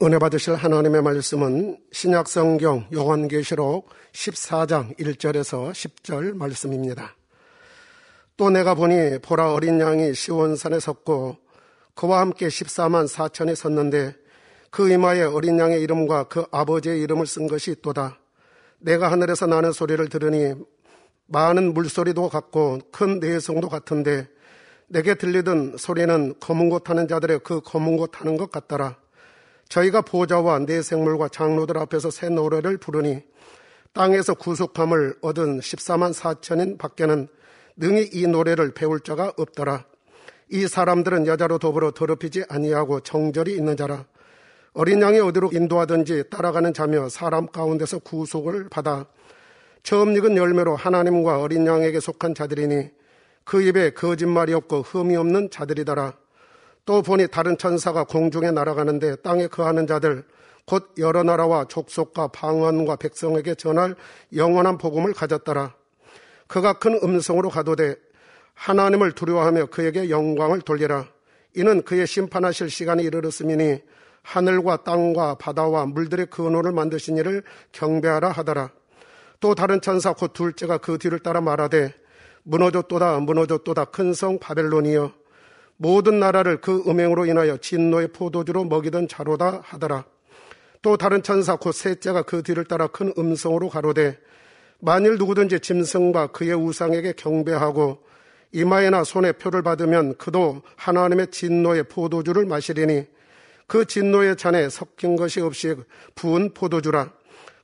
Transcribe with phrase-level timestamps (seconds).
[0.00, 7.16] 은혜 받으실 하나님의 말씀은 신약성경 요한계시록 14장 1절에서 10절 말씀입니다.
[8.36, 11.38] 또 내가 보니 보라 어린 양이 시온산에 섰고
[11.96, 14.14] 그와 함께 14만 4천이 섰는데
[14.70, 18.20] 그 이마에 어린 양의 이름과 그 아버지의 이름을 쓴 것이 또다.
[18.78, 20.54] 내가 하늘에서 나는 소리를 들으니
[21.26, 24.28] 많은 물소리도 같고 큰 내성도 같은데
[24.86, 28.96] 내게 들리던 소리는 검은 곳 타는 자들의 그 검은 곳 타는 것 같더라.
[29.68, 33.22] 저희가 보좌와 내 생물과 장로들 앞에서 새 노래를 부르니
[33.92, 37.28] 땅에서 구속함을 얻은 14만 4천인 밖에는
[37.76, 39.84] 능히 이 노래를 배울 자가 없더라.
[40.50, 44.06] 이 사람들은 여자로 더불어 더럽히지 아니하고 정절이 있는 자라.
[44.72, 49.06] 어린 양이 어디로 인도하든지 따라가는 자며 사람 가운데서 구속을 받아
[49.82, 52.90] 처음 익은 열매로 하나님과 어린 양에게 속한 자들이니
[53.44, 56.14] 그 입에 거짓말이 없고 흠이 없는 자들이더라.
[56.88, 60.24] 또 보니 다른 천사가 공중에 날아가는데 땅에 거하는 자들
[60.64, 63.94] 곧 여러 나라와 족속과 방언과 백성에게 전할
[64.34, 65.74] 영원한 복음을 가졌더라.
[66.46, 67.94] 그가 큰 음성으로 가도되
[68.54, 71.04] 하나님을 두려워하며 그에게 영광을 돌리라.
[71.54, 73.82] 이는 그의 심판하실 시간이 이르렀음이니
[74.22, 78.70] 하늘과 땅과 바다와 물들의 근원을 만드신 이를 경배하라 하더라.
[79.40, 81.92] 또 다른 천사 곧 둘째가 그 뒤를 따라 말하되
[82.44, 85.27] 무너졌도다 무너졌도다 큰 성 바벨론이여
[85.78, 90.04] 모든 나라를 그 음행으로 인하여 진노의 포도주로 먹이던 자로다 하더라.
[90.82, 94.18] 또 다른 천사 곧 셋째가 그 뒤를 따라 큰 음성으로 가로되
[94.80, 97.98] 만일 누구든지 짐승과 그의 우상에게 경배하고
[98.52, 103.06] 이마에나 손에 표를 받으면 그도 하나님의 진노의 포도주를 마시리니
[103.66, 105.76] 그 진노의 잔에 섞인 것이 없이
[106.14, 107.12] 부은 포도주라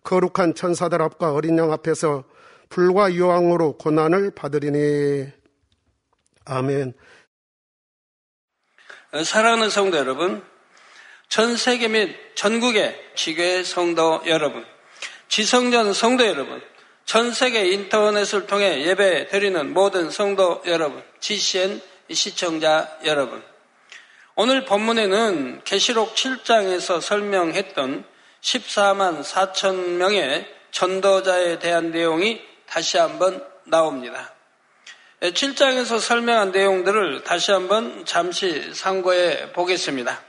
[0.02, 2.24] 거룩한 천사들 앞과 어린 양 앞에서
[2.68, 5.26] 불과 유황으로 고난을 받으리니
[6.44, 6.92] 아멘.
[9.22, 10.42] 사랑하는 성도 여러분,
[11.28, 14.66] 전 세계 및 전국의 지교회 성도 여러분,
[15.28, 16.60] 지성전 성도 여러분,
[17.04, 21.80] 전 세계 인터넷을 통해 예배 드리는 모든 성도 여러분, GCN
[22.11, 23.40] 시청자 여러분.
[24.34, 28.05] 오늘 본문에는 계시록 7장에서 설명했던
[28.40, 34.33] 14만 4천 명의 전도자에 대한 내용이 다시 한번 나옵니다.
[35.33, 40.20] 7장에서 설명한 내용들을 다시 한번 잠시 상고해 보겠습니다.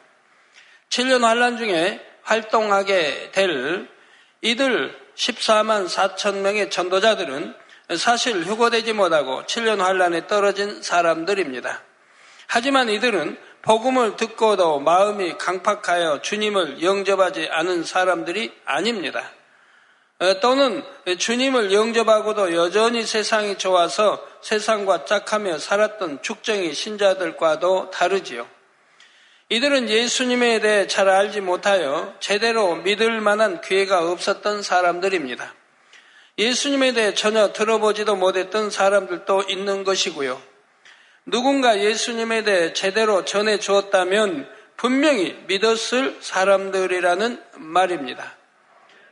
[0.89, 3.89] 7년 환란 중에 활동하게 될
[4.41, 7.53] 이들 14만 4천 명의 전도자들은
[7.97, 11.81] 사실 휴거되지 못하고 7년 환란에 떨어진 사람들입니다.
[12.47, 19.31] 하지만 이들은 복음을 듣고도 마음이 강팍하여 주님을 영접하지 않은 사람들이 아닙니다.
[20.19, 20.84] 어, 또는
[21.17, 28.47] 주님을 영접하고도 여전히 세상이 좋아서 세상과 짝하며 살았던 축정이 신자들과도 다르지요.
[29.50, 35.51] 이들은 예수님에 대해 잘 알지 못하여 제대로 믿을 만한 기회가 없었던 사람들입니다.
[36.38, 40.39] 예수님에 대해 전혀 들어보지도 못했던 사람들도 있는 것이고요.
[41.25, 44.47] 누군가 예수님에 대해 제대로 전해 주었다면
[44.78, 48.35] 분명히 믿었을 사람들이라는 말입니다.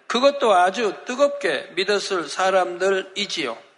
[0.05, 3.72] 그것도 아주 뜨겁게 믿었을 사람들이지요.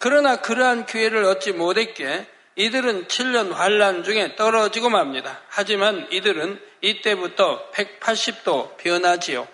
[0.00, 5.42] 그러나 그러한 기회를 얻지 못했기에 이들은 7년 환란 중에 떨어지고 맙니다.
[5.48, 9.46] 하지만 이들은 이때부터 180도 변하지요.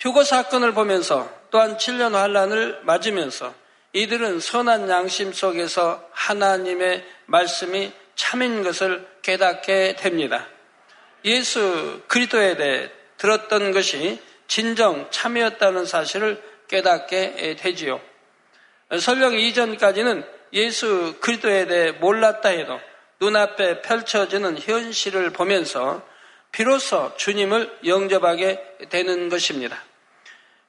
[0.00, 3.54] 휴거 사건을 보면서 또한 7년 환란을 맞으면서
[3.92, 10.48] 이들은 선한 양심 속에서 하나님의 말씀이 참인 것을 깨닫게 됩니다.
[11.24, 16.42] 예수 그리스도에 대해 들었던 것이 진정 참이었다는 사실을
[16.72, 18.00] 깨닫게 되지요.
[18.98, 20.24] 설령 이전까지는
[20.54, 22.80] 예수 그리스도에 대해 몰랐다 해도
[23.20, 26.02] 눈앞에 펼쳐지는 현실을 보면서
[26.50, 29.82] 비로소 주님을 영접하게 되는 것입니다.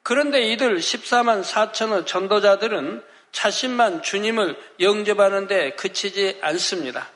[0.04, 7.10] 그런데 이들 14만 4천의 전도자들은 자신만 주님을 영접하는데 그치지 않습니다.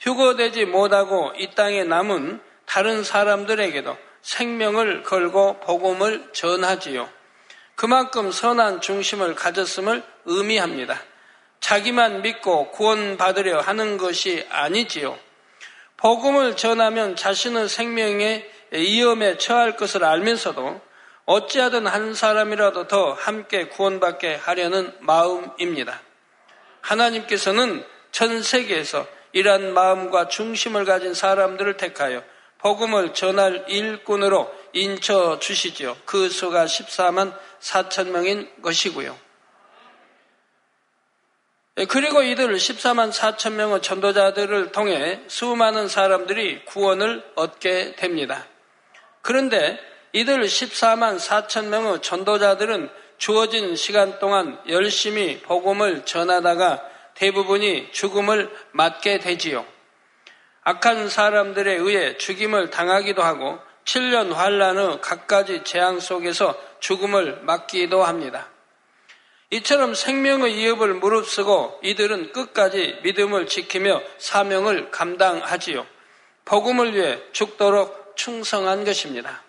[0.00, 7.19] 휴거되지 못하고 이 땅에 남은 다른 사람들에게도 생명을 걸고 복음을 전하지요.
[7.80, 11.00] 그만큼 선한 중심을 가졌음을 의미합니다.
[11.60, 15.18] 자기만 믿고 구원받으려 하는 것이 아니지요.
[15.96, 20.78] 복음을 전하면 자신의 생명에 위험에 처할 것을 알면서도
[21.24, 26.02] 어찌하든 한 사람이라도 더 함께 구원받게 하려는 마음입니다.
[26.82, 27.82] 하나님께서는
[28.12, 32.22] 전 세계에서 이러한 마음과 중심을 가진 사람들을 택하여
[32.58, 35.96] 복음을 전할 일꾼으로 인쳐 주시지요.
[36.04, 39.16] 그 수가 14만 4천 명인 것이고요.
[41.88, 48.46] 그리고 이들 14만 4천 명의 전도자들을 통해 수많은 사람들이 구원을 얻게 됩니다.
[49.22, 49.78] 그런데
[50.12, 56.82] 이들 14만 4천 명의 전도자들은 주어진 시간 동안 열심히 복음을 전하다가
[57.14, 59.64] 대부분이 죽음을 맞게 되지요.
[60.62, 63.58] 악한 사람들에 의해 죽임을 당하기도 하고
[63.90, 68.48] 7년 환란의 갖가지 재앙 속에서 죽음을 맞기도 합니다.
[69.50, 75.86] 이처럼 생명의 위협을 무릅쓰고 이들은 끝까지 믿음을 지키며 사명을 감당하지요.
[76.44, 79.42] 복음을 위해 죽도록 충성한 것입니다.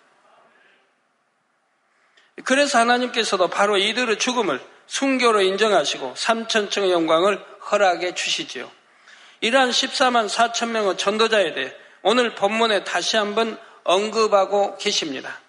[2.42, 7.38] 그래서 하나님께서도 바로 이들의 죽음을 순교로 인정하시고 삼천층의 영광을
[7.70, 8.68] 허락해 주시지요.
[9.40, 11.72] 이러한 14만 4천 명의 전도자에 대해
[12.02, 15.40] 오늘 본문에 다시 한번 언급하고 계십니다.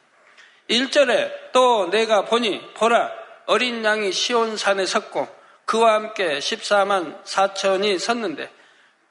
[0.69, 3.12] 1절에 또 내가 보니 보라
[3.45, 5.27] 어린 양이 시온산에 섰고
[5.65, 8.50] 그와 함께 14만 4천이 섰는데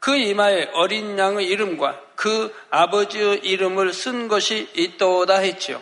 [0.00, 5.80] 그 이마에 어린 양의 이름과 그 아버지의 이름을 쓴 것이 있도다 했지요.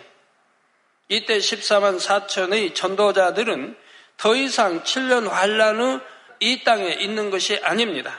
[1.08, 3.76] 이때 14만 4천의 전도자들은
[4.16, 8.19] 더 이상 7년 환란 후 이 땅에 있는 것이 아닙니다.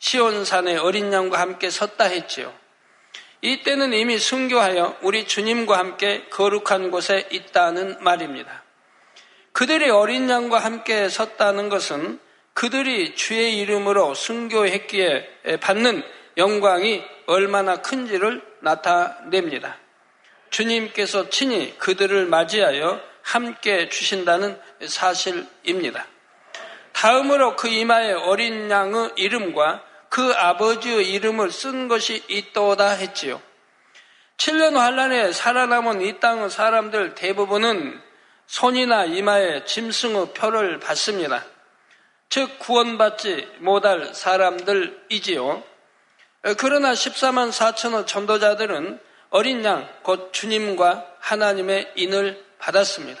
[0.00, 2.52] 시온산에 어린 양과 함께 섰다 했지요.
[3.44, 8.62] 이때는 이미 순교하여 우리 주님과 함께 거룩한 곳에 있다는 말입니다.
[9.52, 12.18] 그들이 어린 양과 함께 섰다는 것은
[12.54, 16.02] 그들이 주의 이름으로 순교했기에 받는
[16.38, 19.76] 영광이 얼마나 큰지를 나타냅니다.
[20.48, 26.06] 주님께서 친히 그들을 맞이하여 함께 주신다는 사실입니다.
[26.92, 33.42] 다음으로 그 이마에 어린 양의 이름과 그 아버지의 이름을 쓴 것이 있도다 했지요.
[34.36, 38.00] 7년 환란에 살아남은 이 땅의 사람들 대부분은
[38.46, 41.44] 손이나 이마에 짐승의 표를 받습니다.
[42.28, 45.64] 즉 구원받지 못할 사람들이지요.
[46.58, 49.00] 그러나 14만 4천의 전도자들은
[49.30, 53.20] 어린 양, 곧 주님과 하나님의 인을 받았습니다.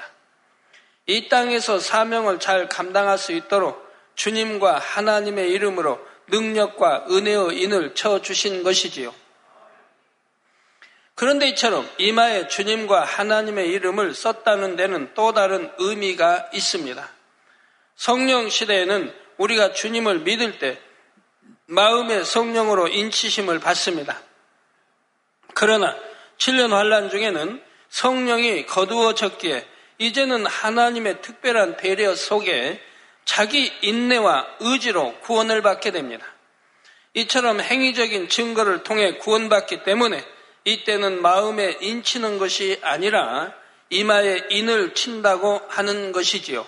[1.06, 8.62] 이 땅에서 사명을 잘 감당할 수 있도록 주님과 하나님의 이름으로 능력과 은혜의 인을 쳐 주신
[8.62, 9.14] 것이지요.
[11.14, 17.08] 그런데 이처럼 이마에 주님과 하나님의 이름을 썼다는 데는 또 다른 의미가 있습니다.
[17.94, 20.78] 성령 시대에는 우리가 주님을 믿을 때
[21.66, 24.20] 마음의 성령으로 인치심을 받습니다.
[25.54, 25.96] 그러나
[26.38, 29.66] 7년 환란 중에는 성령이 거두어졌기에
[29.98, 32.80] 이제는 하나님의 특별한 배려 속에
[33.24, 36.26] 자기 인내와 의지로 구원을 받게 됩니다.
[37.14, 40.24] 이처럼 행위적인 증거를 통해 구원받기 때문에
[40.64, 43.52] 이때는 마음에 인치는 것이 아니라
[43.90, 46.66] 이마에 인을 친다고 하는 것이지요.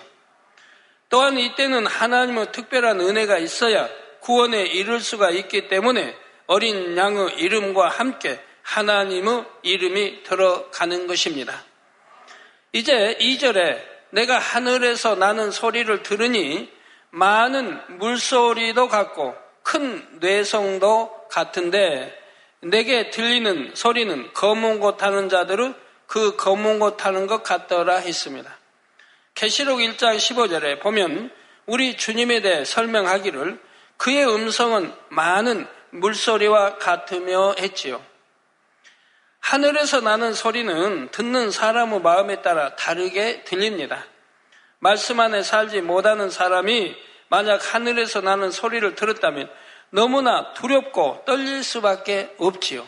[1.09, 3.89] 또한 이때는 하나님의 특별한 은혜가 있어야
[4.19, 6.15] 구원에 이를 수가 있기 때문에
[6.47, 11.63] 어린 양의 이름과 함께 하나님의 이름이 들어가는 것입니다.
[12.73, 16.71] 이제 2절에 내가 하늘에서 나는 소리를 들으니
[17.11, 22.17] 많은 물소리도 같고 큰 뇌성도 같은데
[22.61, 25.75] 내게 들리는 소리는 검은 곳 타는 자들은
[26.07, 28.57] 그 검은 곳 타는 것 같더라 했습니다.
[29.35, 31.29] 계시록 1장 15절에 보면
[31.67, 33.59] 우리 주님에 대해 설명하기를
[33.97, 38.01] 그의 음성은 많은 물소리와 같으며 했지요.
[39.47, 44.03] 하늘에서 나는 소리는 듣는 사람의 마음에 따라 다르게 들립니다.
[44.79, 46.93] 말씀 안에 살지 못하는 사람이
[47.29, 49.49] 만약 하늘에서 나는 소리를 들었다면
[49.89, 52.85] 너무나 두렵고 떨릴 수밖에 없지요.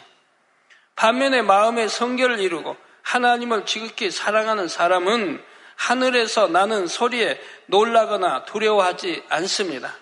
[0.97, 5.41] 반면에 마음의 성결을 이루고 하나님을 지극히 사랑하는 사람은
[5.77, 9.93] 하늘에서 나는 소리에 놀라거나 두려워하지 않습니다.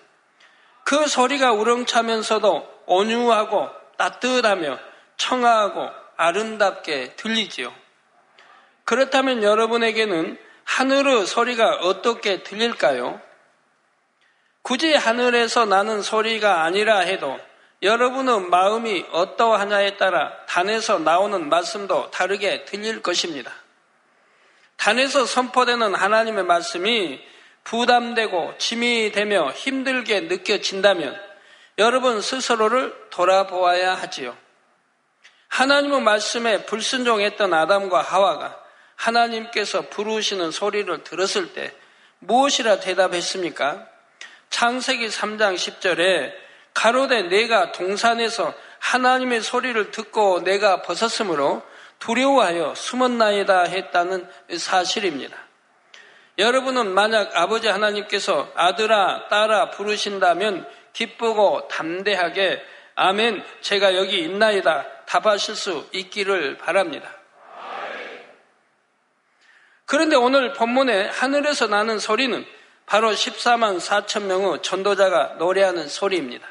[0.82, 4.80] 그 소리가 우렁차면서도 온유하고 따뜻하며
[5.18, 7.72] 청아하고 아름답게 들리지요.
[8.84, 13.20] 그렇다면 여러분에게는 하늘의 소리가 어떻게 들릴까요?
[14.62, 17.38] 굳이 하늘에서 나는 소리가 아니라 해도
[17.80, 23.52] 여러분의 마음이 어떠하냐에 따라 단에서 나오는 말씀도 다르게 들릴 것입니다.
[24.76, 27.20] 단에서 선포되는 하나님의 말씀이
[27.64, 31.18] 부담되고 짐이 되며 힘들게 느껴진다면
[31.78, 34.36] 여러분 스스로를 돌아보아야 하지요.
[35.48, 38.58] 하나님의 말씀에 불순종했던 아담과 하와가
[38.96, 41.72] 하나님께서 부르시는 소리를 들었을 때
[42.20, 43.86] 무엇이라 대답했습니까?
[44.50, 46.32] 창세기 3장 10절에
[46.74, 51.62] 가로되 내가 동산에서 하나님의 소리를 듣고 내가 벗었으므로
[51.98, 55.36] 두려워하여 숨었나이다 했다는 사실입니다.
[56.38, 62.62] 여러분은 만약 아버지 하나님께서 아들아, 딸아 부르신다면 기쁘고 담대하게
[63.00, 67.08] 아멘, 제가 여기 있나이다 답하실 수 있기를 바랍니다.
[69.84, 72.44] 그런데 오늘 본문에 하늘에서 나는 소리는
[72.86, 76.44] 바로 14만 4천 명의 전도자가 노래하는 소리입니다.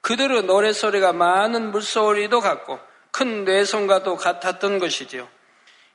[0.00, 2.80] 그들의 노래소리가 많은 물소리도 같고
[3.12, 5.28] 큰 뇌성과도 같았던 것이지요.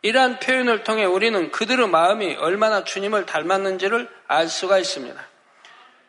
[0.03, 5.21] 이러한 표현을 통해 우리는 그들의 마음이 얼마나 주님을 닮았는지를 알 수가 있습니다.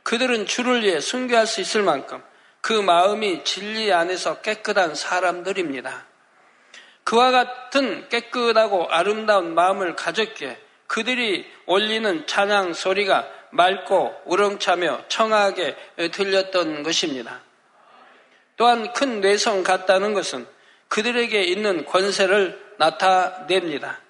[0.04, 2.22] 그들은 주를 위해 순교할 수 있을 만큼
[2.66, 6.04] 그 마음이 진리 안에서 깨끗한 사람들입니다.
[7.04, 10.58] 그와 같은 깨끗하고 아름다운 마음을 가졌기에
[10.88, 15.76] 그들이 올리는 찬양 소리가 맑고 우렁차며 청하게
[16.10, 17.40] 들렸던 것입니다.
[18.56, 20.44] 또한 큰 뇌성 같다는 것은
[20.88, 24.00] 그들에게 있는 권세를 나타냅니다.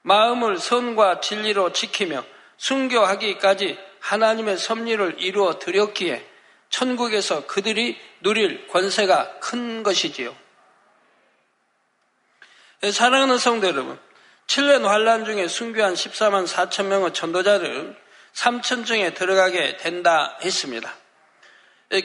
[0.00, 2.24] 마음을 선과 진리로 지키며
[2.56, 6.31] 순교하기까지 하나님의 섭리를 이루어 드렸기에
[6.72, 10.34] 천국에서 그들이 누릴 권세가 큰 것이지요.
[12.90, 13.98] 사랑하는 성도 여러분,
[14.48, 17.94] 7년 환란 중에 순교한 14만 4천 명의 전도자들은
[18.34, 20.92] 3천층에 들어가게 된다 했습니다.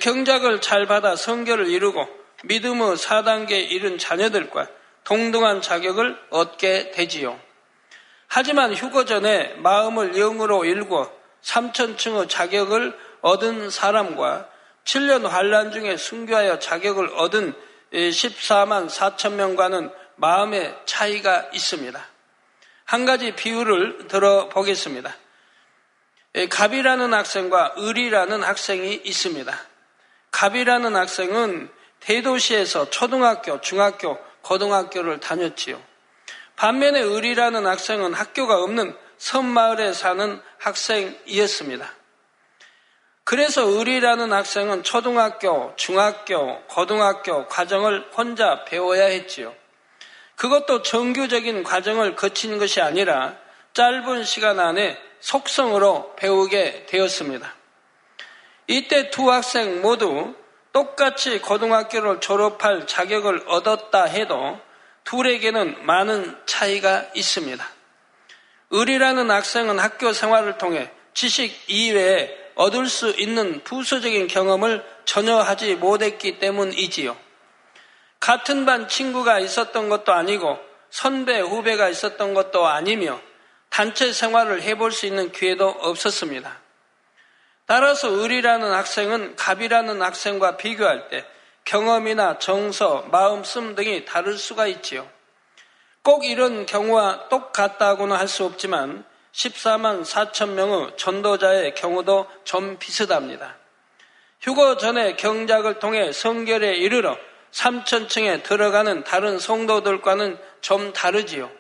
[0.02, 2.08] 경작을 잘 받아 성결을 이루고
[2.44, 4.68] 믿음의 4단계에 이른 자녀들과
[5.06, 7.40] 동등한 자격을 얻게 되지요.
[8.28, 11.10] 하지만 휴거 전에 마음을 영으로 일고
[11.42, 14.50] 3천층의 자격을 얻은 사람과
[14.88, 17.54] 7년 환란 중에 순교하여 자격을 얻은
[17.92, 22.06] 14만 4천 명과는 마음의 차이가 있습니다.
[22.86, 25.14] 한 가지 비유를 들어보겠습니다.
[26.50, 29.60] 갑이라는 학생과 을이라는 학생이 있습니다.
[30.32, 35.82] 갑이라는 학생은 대도시에서 초등학교, 중학교, 고등학교를 다녔지요.
[36.56, 41.97] 반면에 을이라는 학생은 학교가 없는 섬마을에 사는 학생이었습니다.
[43.30, 49.54] 그래서 을이라는 학생은 초등학교, 중학교, 고등학교 과정을 혼자 배워야 했지요.
[50.38, 53.36] 그것도 정규적인 과정을 거친 것이 아니라
[53.74, 57.54] 짧은 시간 안에 속성으로 배우게 되었습니다.
[58.68, 60.34] 이때 두 학생 모두
[60.72, 64.58] 똑같이 고등학교를 졸업할 자격을 얻었다 해도
[65.04, 67.68] 둘에게는 많은 차이가 있습니다.
[68.74, 76.40] 을이라는 학생은 학교 생활을 통해 지식 이외에 얻을 수 있는 부수적인 경험을 전혀 하지 못했기
[76.40, 77.16] 때문이지요.
[78.20, 80.60] 같은 반 친구가 있었던 것도 아니고
[80.90, 83.22] 선배, 후배가 있었던 것도 아니며
[83.70, 86.60] 단체 생활을 해볼 수 있는 기회도 없었습니다.
[87.68, 91.26] 따라서 을이라는 학생은 갑이라는 학생과 비교할 때
[91.66, 95.08] 경험이나 정서, 마음씀 등이 다를 수가 있지요.
[96.02, 99.04] 꼭 이런 경우와 똑같다고는 할 수 없지만
[99.38, 103.56] 14만 4천 명의 전도자의 경우도 좀 비슷합니다.
[104.42, 107.16] 휴거 전에 경작을 통해 성결에 이르러
[107.52, 111.52] 3천층에 들어가는 다른 성도들과는 좀 다르지요.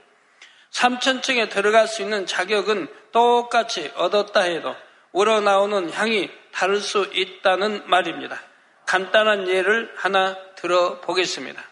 [0.71, 4.75] 3천층에 들어갈 수 있는 자격은 똑같이 얻었다 해도
[5.11, 8.41] 우러나오는 향이 다를 수 있다는 말입니다.
[8.87, 11.63] 간단한 예를 하나 들어보겠습니다.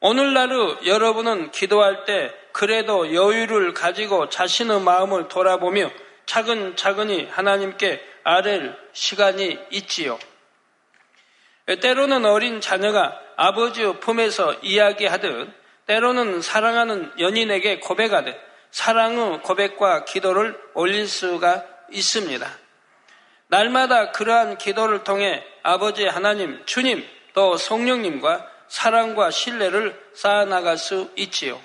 [0.00, 5.90] 오늘날의 여러분은 기도할 때 그래도 여유를 가지고 자신의 마음을 돌아보며
[6.24, 10.18] 차근차근히 하나님께 아랠 시간이 있지요.
[11.80, 15.50] 때로는 어린 자녀가 아버지의 품에서 이야기하듯
[15.86, 18.36] 때로는 사랑하는 연인에게 고백하듯
[18.70, 22.48] 사랑의 고백과 기도를 올릴 수가 있습니다.
[23.48, 27.04] 날마다 그러한 기도를 통해 아버지 하나님, 주님,
[27.34, 31.60] 또 성령님과 사랑과 신뢰를 쌓아나갈 수 있지요.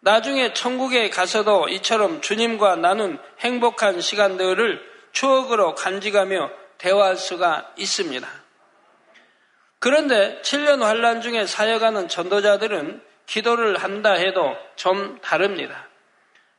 [0.00, 8.28] 나중에 천국에 가서도 이처럼 주님과 나눈 행복한 시간들을 추억으로 간직하며 대화할 수가 있습니다.
[9.80, 15.88] 그런데 7년 환란 중에 사역하는 전도자들은 기도를 한다 해도 좀 다릅니다.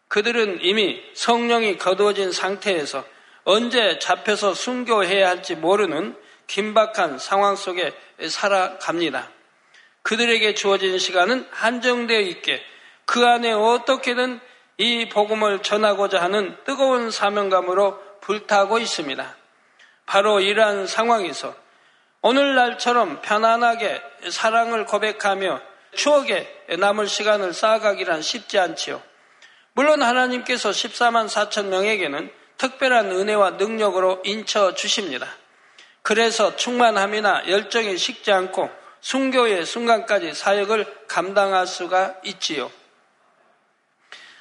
[0.09, 3.05] 그들은 이미 성령이 거두어진 상태에서
[3.45, 7.93] 언제 잡혀서 순교해야 할지 모르는 긴박한 상황 속에
[8.27, 9.36] 살아갑니다.
[10.07, 12.63] 그들에게 주어진 시간은 한정되어 있게
[13.03, 14.39] 그 안에 어떻게든
[14.77, 19.35] 이 복음을 전하고자 하는 뜨거운 사명감으로 불타고 있습니다.
[20.05, 21.53] 바로 이러한 상황에서
[22.21, 25.59] 오늘날처럼 편안하게 사랑을 고백하며
[25.93, 26.47] 추억에
[26.79, 29.01] 남을 시간을 쌓아가기란 쉽지 않지요.
[29.73, 35.27] 물론 하나님께서 14만 4천 명에게는 특별한 은혜와 능력으로 인쳐 주십니다.
[36.01, 42.69] 그래서 충만함이나 열정이 식지 않고 순교의 순간까지 사역을 감당할 수가 있지요.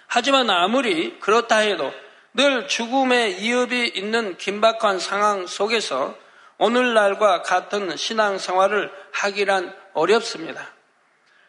[0.08, 1.92] 하지만 아무리 그렇다 해도
[2.34, 6.16] 늘 죽음의 이업이 있는 긴박한 상황 속에서
[6.58, 10.68] 오늘날과 같은 신앙 생활을 하기란 어렵습니다.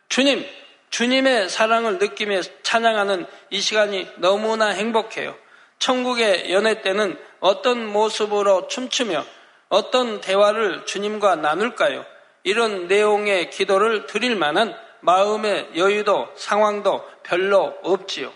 [0.10, 0.46] 주님,
[0.92, 5.36] 주님의 사랑을 느끼며 찬양하는 이 시간이 너무나 행복해요.
[5.80, 9.26] 천국의 연애 때는 어떤 모습으로 춤추며
[9.70, 12.17] 어떤 대화를 주님과 나눌까요?
[12.48, 18.32] 이런 내용의 기도를 드릴 만한 마음의 여유도 상황도 별로 없지요.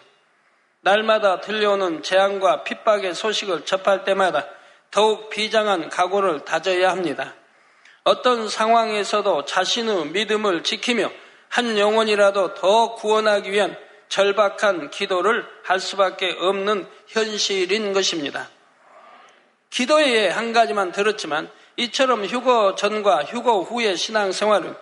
[0.82, 4.46] 날마다 들려오는 재앙과 핍박의 소식을 접할 때마다
[4.92, 7.36] 더욱 비장한 각오를 다져야 합니다.
[8.04, 11.10] 어떤 상황에서도 자신의 믿음을 지키며
[11.48, 13.78] 한 영혼이라도 더 구원하기 위한
[14.10, 18.50] 절박한 기도를 할 수밖에 없는 현실인 것입니다.
[19.70, 21.50] 기도에 한 가지만 들었지만
[21.82, 24.76] 이처럼 휴거 전과 휴거 후의 신앙생활은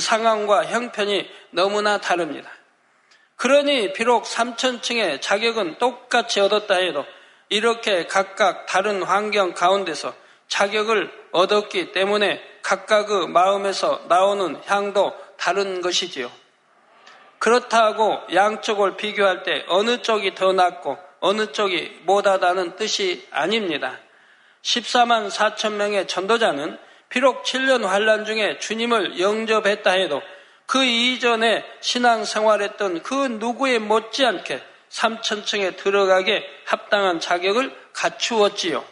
[0.00, 2.50] 상황과 형편이 너무나 다릅니다.
[3.36, 7.04] 그러니 비록 3천층의 자격은 똑같이 얻었다 해도
[7.50, 10.14] 이렇게 각각 다른 환경 가운데서
[10.48, 16.30] 자격을 얻었기 때문에 각각의 마음에서 나오는 향도 다른 것이지요.
[17.38, 23.98] 그렇다고 양쪽을 비교할 때 어느 쪽이 더 낫고 어느 쪽이 못하다는 뜻이 아닙니다.
[24.66, 26.76] 14만 4천 명의 전도자는
[27.08, 30.20] 비록 7년 환란 중에 주님을 영접했다 해도
[30.66, 38.84] 그 이전에 신앙생활했던 그 누구에 못지않게 3천층에 들어가게 합당한 자격을 갖추었지요.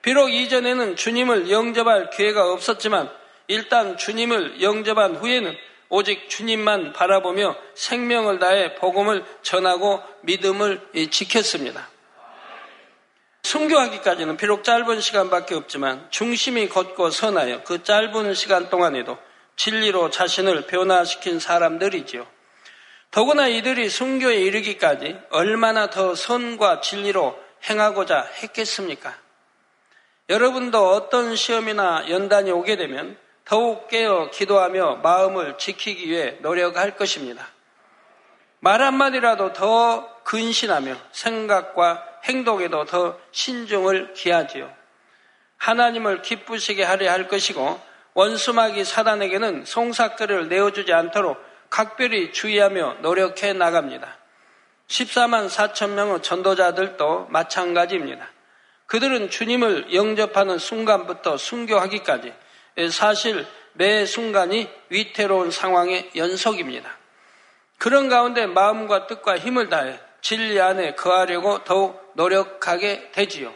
[0.00, 3.10] 비록 이전에는 주님을 영접할 기회가 없었지만
[3.48, 5.54] 일단 주님을 영접한 후에는
[5.88, 11.88] 오직 주님만 바라보며 생명을 다해 복음을 전하고 믿음을 지켰습니다.
[13.46, 17.62] 순교하기까지는 비록 짧은 시간밖에 없지만 중심이 걷고 서나요.
[17.62, 19.18] 그 짧은 시간 동안에도
[19.54, 22.26] 진리로 자신을 변화시킨 사람들이지요.
[23.12, 27.38] 더구나 이들이 순교에 이르기까지 얼마나 더 선과 진리로
[27.70, 29.14] 행하고자 했겠습니까?
[30.28, 37.46] 여러분도 어떤 시험이나 연단이 오게 되면 더욱 깨어 기도하며 마음을 지키기 위해 노력할 것입니다.
[38.58, 44.72] 말 한마디라도 더 근신하며 생각과 행동에도 더 신중을 기하지요.
[45.56, 47.80] 하나님을 기쁘시게 하려 할 것이고
[48.14, 54.16] 원수마귀 사단에게는 송사거리를 내어주지 않도록 각별히 주의하며 노력해 나갑니다.
[54.88, 58.28] 14만 4천 명의 전도자들도 마찬가지입니다.
[58.86, 62.32] 그들은 주님을 영접하는 순간부터 순교하기까지
[62.90, 66.96] 사실 매 순간이 위태로운 상황의 연속입니다.
[67.78, 73.54] 그런 가운데 마음과 뜻과 힘을 다해 진리 안에 거하려고 더욱 노력하게 되지요.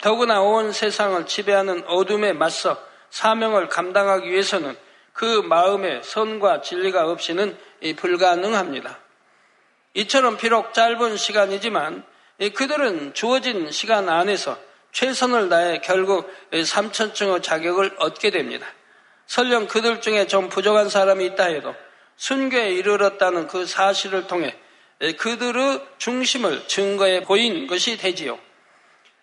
[0.00, 4.76] 더구나 온 세상을 지배하는 어둠에 맞서 사명을 감당하기 위해서는
[5.12, 7.58] 그 마음에 선과 진리가 없이는
[7.96, 8.98] 불가능합니다.
[9.94, 12.04] 이처럼 비록 짧은 시간이지만
[12.54, 14.56] 그들은 주어진 시간 안에서
[14.92, 18.66] 최선을 다해 결국 3천층의 자격을 얻게 됩니다.
[19.26, 21.74] 설령 그들 중에 좀 부족한 사람이 있다 해도
[22.16, 24.56] 순교에 이르렀다는 그 사실을 통해
[25.16, 28.38] 그들의 중심을 증거해 보인 것이 되지요.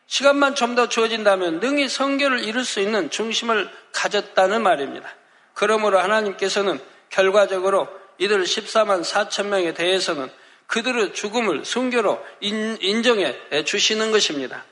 [0.08, 5.08] 시간만 좀 더 주어진다면 능히 성결을 이룰 수 있는 중심을 가졌다는 말입니다.
[5.54, 7.88] 그러므로 하나님께서는 결과적으로
[8.18, 10.30] 이들 14만 4천 명에 대해서는
[10.68, 13.36] 그들의 죽음을 순교로 인정해
[13.66, 14.66] 주시는 것입니다.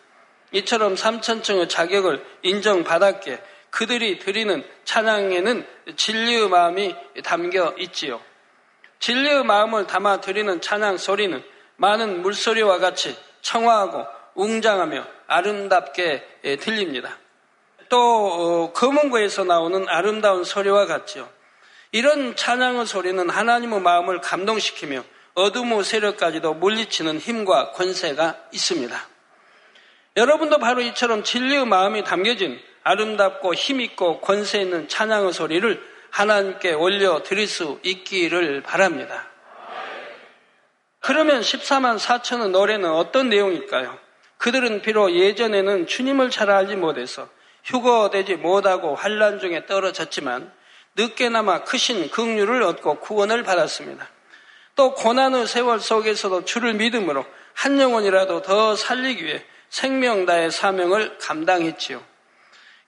[0.51, 8.21] 이처럼 3천층의 자격을 인정받았기에 그들이 드리는 찬양에는 진리의 마음이 담겨 있지요.
[9.05, 11.43] 진리의 마음을 담아 드리는 찬양 소리는
[11.75, 17.15] 많은 물소리와 같이 청아하고 웅장하며 아름답게 들립니다.
[17.89, 21.29] 또 검은고에서 어, 나오는 아름다운 소리와 같죠.
[21.91, 25.03] 이런 찬양의 소리는 하나님의 마음을 감동시키며
[25.35, 29.07] 어둠의 세력까지도 물리치는 힘과 권세가 있습니다.
[30.17, 37.45] 여러분도 바로 이처럼 진리의 마음이 담겨진 아름답고 힘있고 권세 있는 찬양의 소리를 하나님께 올려 드릴
[37.45, 39.27] 수 있기를 바랍니다.
[41.01, 43.99] 그러면 14만 4천의 노래는 어떤 내용일까요?
[44.37, 47.27] 그들은 비록 예전에는 주님을 잘 알지 못해서
[47.65, 50.53] 휴거되지 못하고 환란 중에 떨어졌지만
[50.95, 54.07] 늦게나마 크신 긍휼을 얻고 구원을 받았습니다.
[54.75, 62.14] 또 고난의 세월 속에서도 주를 믿음으로 한 영혼이라도 더 살리기 위해 생명다의 사명을 감당했지요.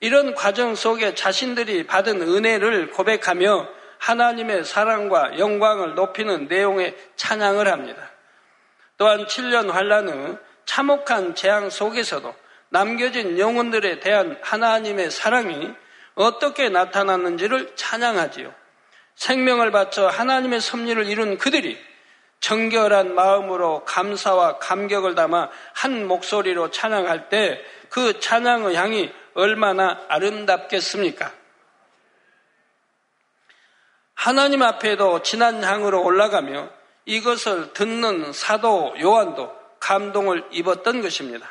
[0.00, 8.10] 이런 과정 속에 자신들이 받은 은혜를 고백하며 하나님의 사랑과 영광을 높이는 내용의 찬양을 합니다.
[8.96, 12.32] 또한 7년 환란 후 참혹한 재앙 속에서도
[12.68, 15.72] 남겨진 영혼들에 대한 하나님의 사랑이
[16.14, 18.54] 어떻게 나타났는지를 찬양하지요.
[19.16, 21.78] 생명을 바쳐 하나님의 섭리를 이룬 그들이
[22.40, 31.32] 정결한 마음으로 감사와 감격을 담아 한 목소리로 찬양할 때 그 찬양의 향이 얼마나 아름답겠습니까?
[34.14, 36.68] 하나님 앞에도 진한 향으로 올라가며
[37.04, 41.48] 이것을 듣는 사도 요한도 감동을 입었던 것입니다.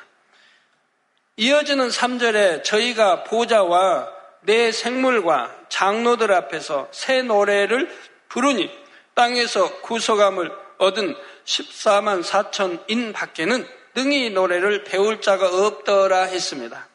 [1.37, 7.89] 이어지는 3절에 저희가 보좌와 내 생물과 장로들 앞에서 새 노래를
[8.27, 8.69] 부르니
[9.13, 16.86] 땅에서 구속함을 얻은 14만 4천인 밖에는 능히 노래를 배울 자가 없더라 했습니다.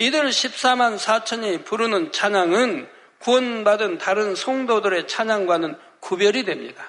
[0.00, 6.84] 이들 14만 4천이 부르는 찬양은 구원받은 다른 성도들의 찬양과는 구별이 됩니다.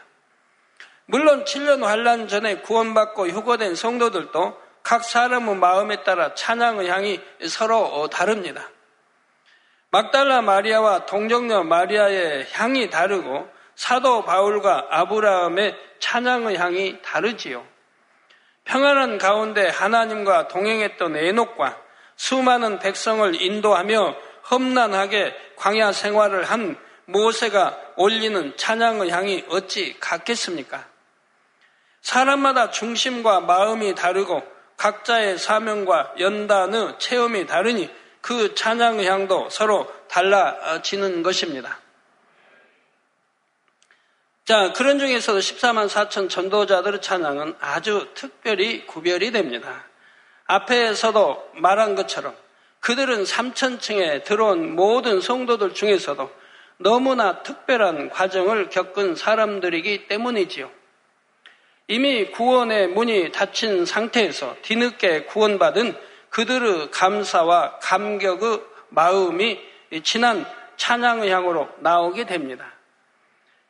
[1.05, 8.69] 물론 7년 환란 전에 구원받고 휴거된 성도들도 각 사람의 마음에 따라 찬양의 향이 서로 다릅니다.
[9.89, 17.65] 막달라 마리아와 동정녀 마리아의 향이 다르고 사도 바울과 아브라함의 찬양의 향이 다르지요.
[18.65, 21.88] 평안한 가운데 하나님과 동행했던 에녹과
[22.19, 24.15] 수많은 백성을 인도하며
[24.51, 30.85] 험난하게 광야 생활을 한 모세가 올리는 찬양의 향이 어찌 같겠습니까?
[32.01, 34.43] 사람마다 중심과 마음이 다르고
[34.75, 41.79] 각자의 사명과 연단의 체험이 다르니 그 찬양의 향도 서로 달라지는 것입니다.
[44.43, 49.88] 자, 그런 중에서도 14만 4천 전도자들의 찬양은 아주 특별히 구별이 됩니다.
[50.49, 52.35] 앞에서도 말한 것처럼
[52.79, 56.31] 그들은 3천층에 들어온 모든 성도들 중에서도
[56.77, 60.71] 너무나 특별한 과정을 겪은 사람들이기 때문이지요.
[61.87, 65.95] 이미 구원의 문이 닫힌 상태에서 뒤늦게 구원받은
[66.29, 69.59] 그들의 감사와 감격의 마음이
[70.03, 70.45] 지난
[70.77, 72.73] 찬양의 향으로 나오게 됩니다.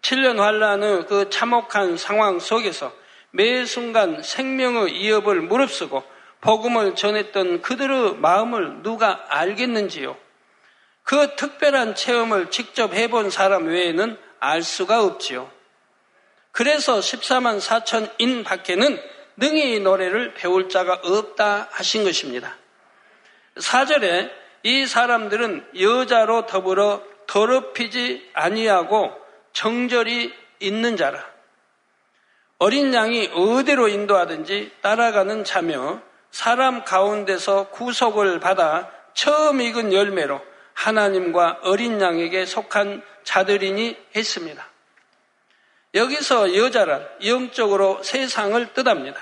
[0.01, 2.93] 7년 환란의 그 참혹한 상황 속에서
[3.31, 10.15] 매 순간 생명의 이업을 무릅쓰고 복음을 전했던 그들의 마음을 누가 알겠는지요?
[11.03, 15.49] 그 특별한 체험을 직접 해본 사람 외에는 알 수가 없지요.
[16.51, 19.01] 그래서 14만 4천 인 밖에는
[19.37, 22.55] 능히 이 노래를 배울 자가 없다 하신 것입니다.
[23.55, 24.31] 4절에
[24.63, 29.11] 이 사람들은 여자로 더불어 더럽히지 아니하고
[29.53, 31.25] 정절이 있는 자라.
[32.57, 40.41] 어린 양이 어디로 인도하든지 따라가는 자며 사람 가운데서 구속을 받아 처음 익은 열매로
[40.73, 44.65] 하나님과 어린 양에게 속한 자들이니 했습니다.
[45.93, 49.19] 여기서 여자란 영적으로 세상을 뜻합니다.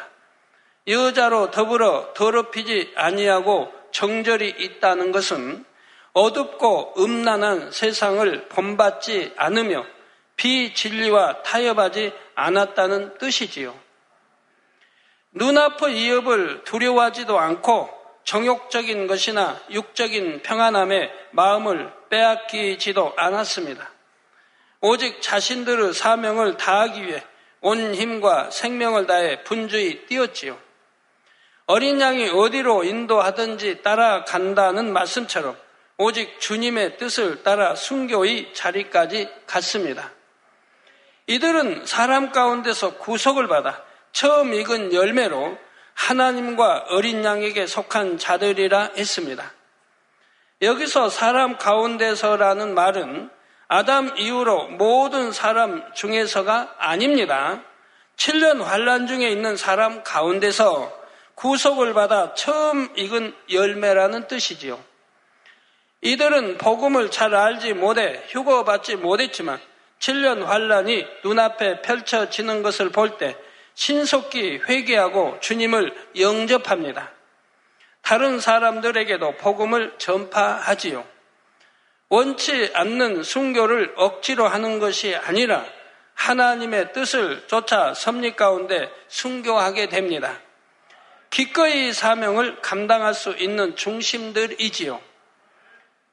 [0.87, 5.65] 여자로 더불어 더럽히지 아니하고 정절이 있다는 것은
[6.13, 9.85] 어둡고 음란한 세상을 본받지 않으며
[10.35, 13.86] 비진리와 타협하지 않았다는 뜻이지요.
[15.37, 17.89] 눈앞의 이업을 두려워하지도 않고
[18.23, 23.89] 정욕적인 것이나 육적인 평안함에 마음을 빼앗기지도 않았습니다.
[24.81, 27.23] 오직 자신들의 사명을 다하기 위해
[27.61, 30.57] 온 힘과 생명을 다해 분주히 뛰었지요.
[31.65, 35.57] 어린 양이 어디로 인도하든지 따라간다는 말씀처럼
[35.97, 40.11] 오직 주님의 뜻을 따라 순교의 자리까지 갔습니다.
[41.27, 43.86] 이들은 사람 가운데서 구속을 받아
[44.17, 45.59] 처음 익은 열매로
[45.93, 49.53] 하나님과 어린 양에게 속한 자들이라 했습니다.
[50.63, 53.29] 여기서 사람 가운데서라는 말은
[53.67, 57.61] 아담 이후로 모든 사람 중에서가 아닙니다.
[58.15, 60.91] 7년 환란 중에 있는 사람 가운데서
[61.35, 64.83] 구속을 받아 처음 익은 열매라는 뜻이지요.
[66.01, 69.59] 이들은 복음을 잘 알지 못해 휴거받지 못했지만
[69.99, 73.37] 7년 환란이 눈앞에 펼쳐지는 것을 볼 때
[73.77, 77.11] 신속히 회개하고 주님을 영접합니다.
[78.01, 81.05] 다른 사람들에게도 복음을 전파하지요.
[82.09, 85.63] 원치 않는 순교를 억지로 하는 것이 아니라
[86.15, 90.39] 하나님의 뜻을 쫓아 섭리 가운데 순교하게 됩니다.
[91.29, 94.99] 기꺼이 사명을 감당할 수 있는 중심들이지요.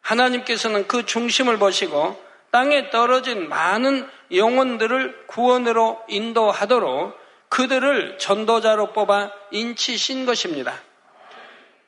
[0.03, 7.23] 하나님께서는 그 중심을 보시고 땅에 떨어진 많은 영혼들을 구원으로 인도하도록
[7.54, 10.74] 그들을 전도자로 뽑아 인치신 것입니다.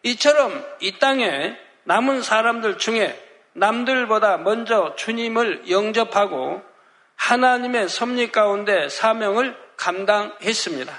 [0.04, 3.20] 이처럼 이 땅에 남은 사람들 중에
[3.54, 6.62] 남들보다 먼저 주님을 영접하고
[7.16, 10.92] 하나님의 섭리 가운데 사명을 감당했습니다.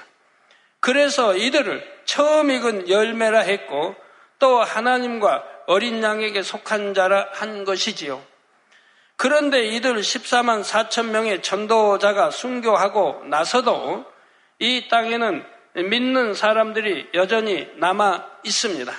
[0.80, 3.96] 그래서 이들을 처음 익은 열매라 했고
[4.38, 8.22] 또 하나님과 어린 양에게 속한 자라 한 것이지요.
[9.16, 14.17] 그런데 이들 14만 4천 명의 전도자가 순교하고 나서도
[14.58, 15.44] 이 땅에는
[15.74, 18.92] 믿는 사람들이 여전히 남아 있습니다.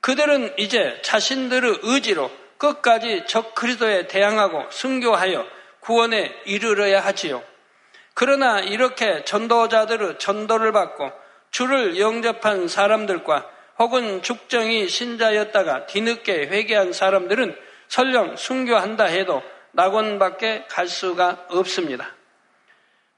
[0.00, 5.46] 그들은 이제 자신들의 의지로 끝까지 적 그리스도에 대항하고 순교하여
[5.80, 7.42] 구원에 이르러야 하지요.
[8.14, 11.12] 그러나 이렇게 전도자들의 전도를 받고
[11.50, 19.40] 주를 영접한 사람들과 혹은 죽정이 신자였다가 뒤늦게 회개한 사람들은 설령 순교한다 해도
[19.70, 22.17] 낙원밖에 갈 수가 없습니다.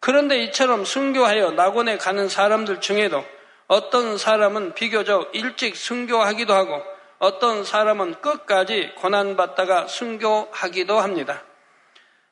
[0.01, 3.25] 그런데 이처럼 순교하여 낙원에 가는 사람들 중에도
[3.67, 6.83] 어떤 사람은 비교적 일찍 순교하기도 하고
[7.19, 11.45] 어떤 사람은 끝까지 고난받다가 순교하기도 합니다.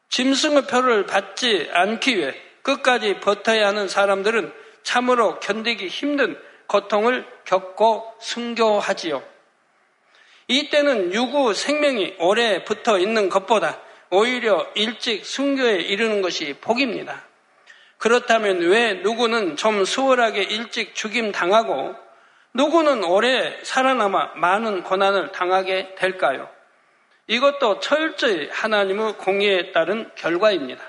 [0.08, 4.52] 짐승의 표를 받지 않기 위해 끝까지 버텨야 하는 사람들은
[4.82, 9.22] 참으로 견디기 힘든 고통을 겪고 순교하지요.
[10.48, 13.78] 이때는 유구 생명이 오래 붙어 있는 것보다
[14.10, 17.27] 오히려 일찍 순교에 이르는 것이 복입니다.
[17.98, 21.94] 그렇다면 왜 누구는 좀 수월하게 일찍 죽임 당하고
[22.54, 26.48] 누구는 오래 살아남아 많은 고난을 당하게 될까요?
[27.26, 30.82] 이것도 철저히 하나님의 공의에 따른 결과입니다.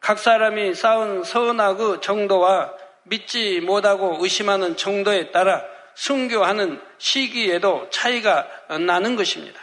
[0.00, 2.72] 각 사람이 쌓은 선악의 정도와
[3.04, 5.62] 믿지 못하고 의심하는 정도에 따라
[5.94, 8.46] 순교하는 시기에도 차이가
[8.80, 9.60] 나는 것입니다.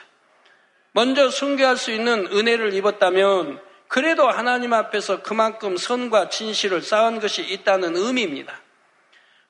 [0.91, 3.59] 먼저 순교할 수 있는 은혜를 입었다면
[3.93, 8.60] 그래도 하나님 앞에서 그만큼 선과 진실을 쌓은 것이 있다는 의미입니다.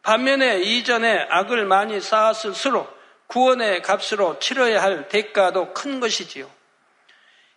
[0.01, 2.93] 반면에 이전에 악을 많이 쌓았을수록
[3.27, 6.51] 구원의 값으로 치러야 할 대가도 큰 것이지요.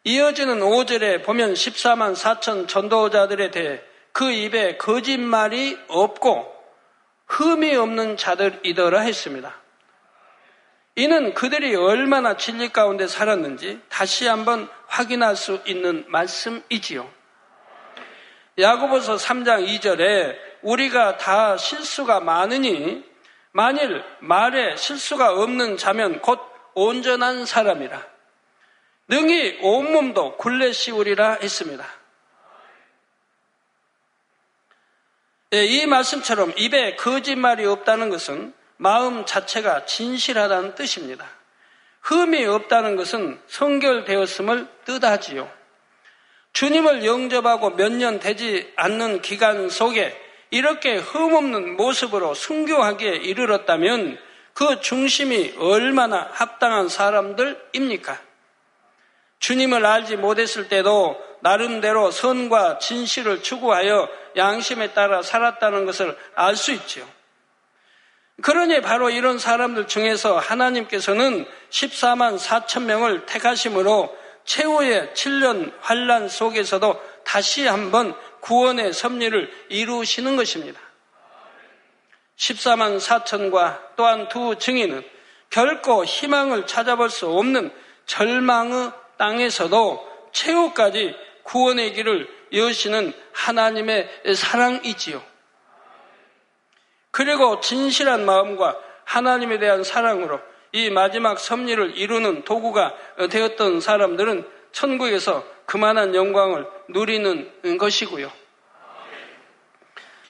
[0.04, 3.80] 이어지는 5절에 보면 14만 4천 전도자들에 대해
[4.12, 6.54] 그 입에 거짓말이 없고
[7.26, 9.56] 흠이 없는 자들이더라 했습니다.
[10.94, 17.10] 이는 그들이 얼마나 진리 가운데 살았는지 다시 한번 확인할 수 있는 말씀이지요.
[18.58, 23.04] 야고보서 3장 2절에 우리가 다 실수가 많으니
[23.52, 26.40] 만일 말에 실수가 없는 자면 곧
[26.74, 28.06] 온전한 사람이라.
[29.08, 31.86] 능히 온몸도 굴레 씌우리라 했습니다.
[35.52, 41.26] 예, 이 말씀처럼 입에 거짓말이 없다는 것은 마음 자체가 진실하다는 뜻입니다.
[42.06, 45.50] 흠이 없다는 것은 성결되었음을 뜻하지요.
[46.52, 50.16] 주님을 영접하고 몇 년 되지 않는 기간 속에
[50.50, 54.18] 이렇게 흠없는 모습으로 순교하기에 이르렀다면
[54.54, 58.20] 그 중심이 얼마나 합당한 사람들입니까?
[59.40, 67.15] 주님을 알지 못했을 때도 나름대로 선과 진실을 추구하여 양심에 따라 살았다는 것을 알 수 있지요.
[68.42, 77.66] 그러니 바로 이런 사람들 중에서 하나님께서는 14만 4천 명을 택하심으로 최후의 7년 환란 속에서도 다시
[77.66, 80.80] 한번 구원의 섭리를 이루시는 것입니다.
[82.36, 85.02] 14만 4천과 또한 두 증인은
[85.50, 87.72] 결코 희망을 찾아볼 수 없는
[88.04, 95.35] 절망의 땅에서도 최후까지 구원의 길을 여시는 하나님의 사랑이지요.
[97.16, 100.38] 그리고 진실한 마음과 하나님에 대한 사랑으로
[100.72, 102.92] 이 마지막 섭리를 이루는 도구가
[103.30, 108.30] 되었던 사람들은 천국에서 그만한 영광을 누리는 것이고요.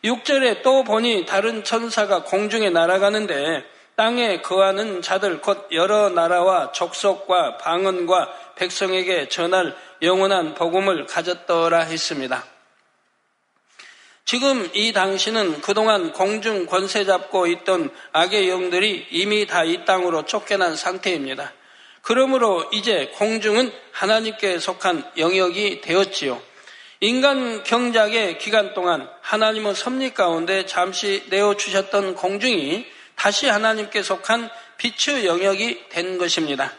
[0.05, 3.65] 6절에 또 보니 다른 천사가 공중에 날아가는데
[3.97, 12.45] 땅에 거하는 자들 곧 여러 나라와 족속과 방언과 백성에게 전할 영원한 복음을 가졌더라 했습니다.
[14.27, 20.75] 지금 이 당시는 그동안 공중 권세 잡고 있던 악의 영들이 이미 다 이 땅으로 쫓겨난
[20.75, 21.53] 상태입니다.
[22.03, 26.43] 그러므로 이제 공중은 하나님께 속한 영역이 되었지요.
[26.99, 32.85] 인간 경작의 기간 동안 하나님은 섭리 가운데 잠시 내어주셨던 공중이
[33.15, 36.73] 다시 하나님께 속한 빛의 영역이 된 것입니다.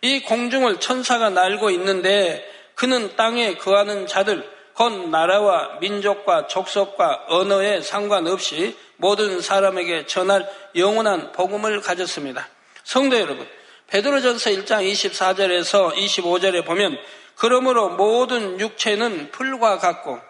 [0.00, 8.76] 이 공중을 천사가 날고 있는데 그는 땅에 거하는 자들, 곧 나라와 민족과 족속과 언어에 상관없이
[8.96, 12.48] 모든 사람에게 전할 영원한 복음을 가졌습니다.
[12.82, 13.46] 성도 여러분,
[13.88, 16.98] 베드로전서 1장 24절에서 25절에 보면
[17.36, 20.20] 그러므로 모든 육체는 풀과 같고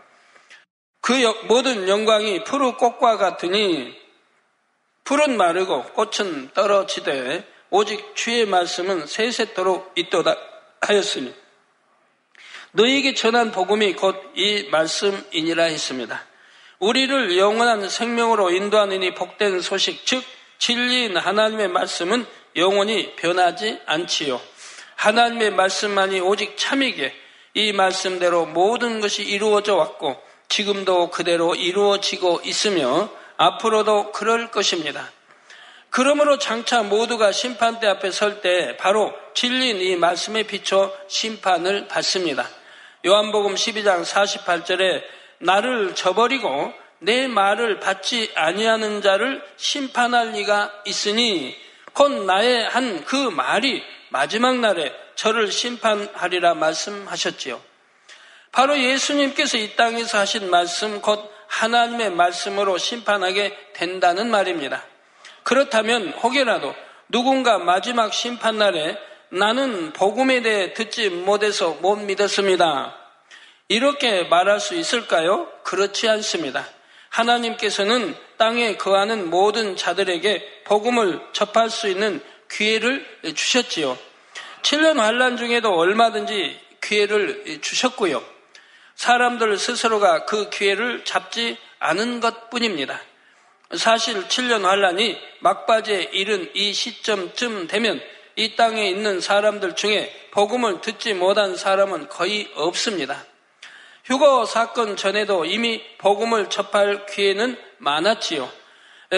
[1.00, 1.12] 그
[1.46, 3.94] 모든 영광이 푸르 꽃과 같으니
[5.04, 10.35] 풀은 마르고 꽃은 떨어지되 오직 주의 말씀은 세세토록 있도다
[10.80, 11.35] 하였으니
[12.76, 16.26] 너에게 전한 복음이 곧 이 말씀이니라 했습니다.
[16.80, 20.24] 우리를 영원한 생명으로 인도하느니 복된 소식, 즉
[20.58, 24.40] 진리인 하나님의 말씀은 영원히 변하지 않지요.
[24.96, 27.14] 하나님의 말씀만이 오직 참이게
[27.54, 35.12] 이 말씀대로 모든 것이 이루어져 왔고 지금도 그대로 이루어지고 있으며 앞으로도 그럴 것입니다.
[35.90, 42.48] 그러므로 장차 모두가 심판대 앞에 설 때 바로 진리인 이 말씀에 비춰 심판을 받습니다.
[43.06, 45.02] 요한복음 12장 48절에
[45.38, 51.54] 나를 저버리고 내 말을 받지 아니하는 자를 심판할 리가 있으니
[51.92, 57.60] 곧 나의 한 그 말이 마지막 날에 저를 심판하리라 말씀하셨지요.
[58.52, 64.82] 바로 예수님께서 이 땅에서 하신 말씀 곧 하나님의 말씀으로 심판하게 된다는 말입니다.
[65.42, 66.74] 그렇다면 혹여라도
[67.08, 68.96] 누군가 마지막 심판날에
[69.35, 72.97] 나는 복음에 대해 듣지 못해서 못 믿었습니다.
[73.66, 75.49] 이렇게 말할 수 있을까요?
[75.64, 76.64] 그렇지 않습니다.
[77.09, 83.99] 하나님께서는 땅에 거하는 모든 자들에게 복음을 접할 수 있는 기회를 주셨지요.
[84.62, 88.23] 7년 환란 중에도 얼마든지 기회를 주셨고요.
[88.94, 93.01] 사람들 스스로가 그 기회를 잡지 않은 것 뿐입니다.
[93.77, 98.01] 사실 7년 환란이 막바지에 이른 이 시점쯤 되면
[98.37, 103.25] 이 땅에 있는 사람들 중에 복음을 듣지 못한 사람은 거의 없습니다.
[104.05, 108.51] 휴거 사건 전에도 이미 복음을 접할 기회는 많았지요.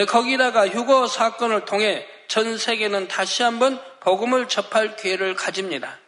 [0.08, 5.98] 거기다가 휴거 사건을 통해 전 세계는 다시 한번 복음을 접할 기회를 가집니다.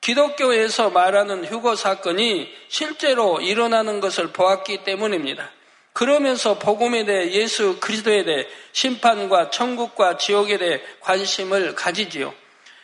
[0.00, 5.50] 기독교에서 말하는 휴거 사건이 실제로 일어나는 것을 보았기 때문입니다.
[5.92, 12.32] 그러면서 복음에 대해 예수 그리스도에 대해 심판과 천국과 지옥에 대해 관심을 가지지요.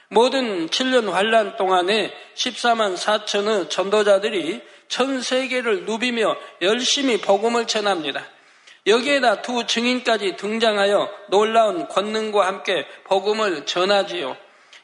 [0.09, 8.25] 모든 7년 환란 동안에 14만 4천의 전도자들이 전 세계를 누비며 열심히 복음을 전합니다.
[8.87, 14.37] 여기에다 두 증인까지 등장하여 놀라운 권능과 함께 복음을 전하지요.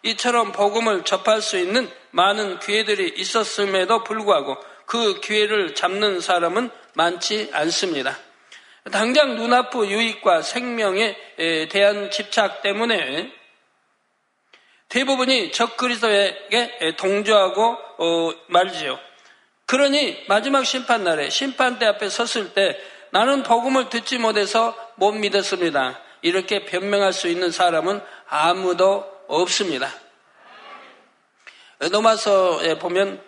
[0.03, 8.17] 이처럼 복음을 접할 수 있는 많은 기회들이 있었음에도 불구하고 그 기회를 잡는 사람은 많지 않습니다.
[8.91, 11.17] 당장 눈앞의 유익과 생명에
[11.71, 13.33] 대한 집착 때문에
[14.89, 18.99] 대부분이 적그리스도에게 동조하고 어, 말지요.
[19.67, 22.79] 그러니 마지막 심판 날에 심판대 앞에 섰을 때
[23.11, 26.01] 나는 복음을 듣지 못해서 못 믿었습니다.
[26.23, 29.89] 이렇게 변명할 수 있는 사람은 아무도 없습니다.
[31.79, 33.23] 로마서에 보면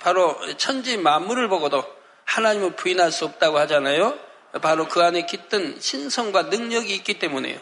[0.00, 1.95] 바로 천지 만물을 보고도
[2.26, 4.18] 하나님을 부인할 수 없다고 하잖아요.
[4.60, 7.58] 바로 그 안에 깃든 신성과 능력이 있기 때문에요.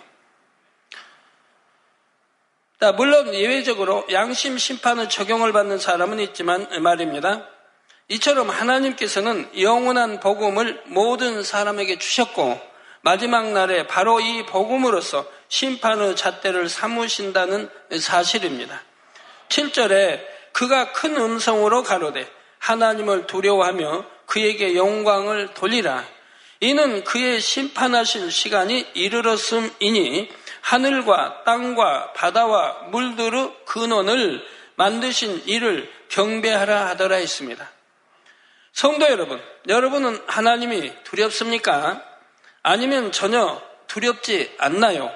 [2.96, 7.48] 물론 예외적으로 양심 심판을 적용을 받는 사람은 있지만 말입니다.
[8.08, 12.60] 이처럼 하나님께서는 영원한 복음을 모든 사람에게 주셨고
[13.00, 18.82] 마지막 날에 바로 이 복음으로서 심판의 잣대를 삼으신다는 사실입니다.
[19.48, 20.20] 7절에
[20.52, 26.04] 그가 큰 음성으로 가로되 하나님을 두려워하며 그에게 영광을 돌리라.
[26.60, 34.44] 이는 그의 심판하실 시간이 이르렀음이니 하늘과 땅과 바다와 물들의 근원을
[34.76, 37.70] 만드신 이를 경배하라 하더라 했습니다.
[38.72, 42.02] 성도 여러분, 여러분은 하나님이 두렵습니까?
[42.62, 45.12] 아니면 전혀 두렵지 않나요?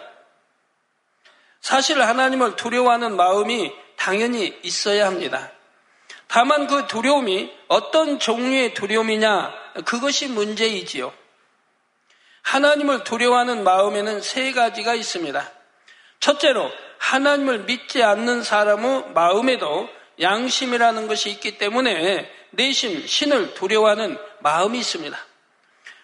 [1.60, 5.50] 사실 하나님을 두려워하는 마음이 당연히 있어야 합니다.
[6.28, 9.52] 다만 그 두려움이 어떤 종류의 두려움이냐,
[9.84, 11.12] 그것이 문제이지요.
[12.42, 15.50] 하나님을 두려워하는 마음에는 세 가지가 있습니다.
[16.20, 19.88] 첫째로, 하나님을 믿지 않는 사람의 마음에도
[20.20, 25.16] 양심이라는 것이 있기 때문에 내심 신을 두려워하는 마음이 있습니다.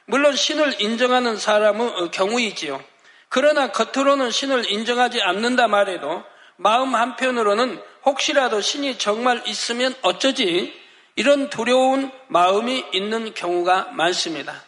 [0.06, 2.82] 물론 신을 인정하는 사람의 경우이지요.
[3.28, 6.22] 그러나 겉으로는 신을 인정하지 않는다 말해도
[6.56, 10.78] 마음 한편으로는 혹시라도 신이 정말 있으면 어쩌지
[11.16, 14.62] 이런 두려운 마음이 있는 경우가 많습니다.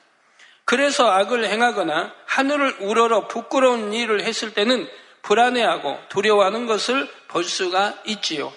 [0.65, 4.89] 그래서 악을 행하거나 하늘을 우러러 부끄러운 일을 했을 때는
[5.23, 8.53] 불안해하고 두려워하는 것을 볼 수가 있지요.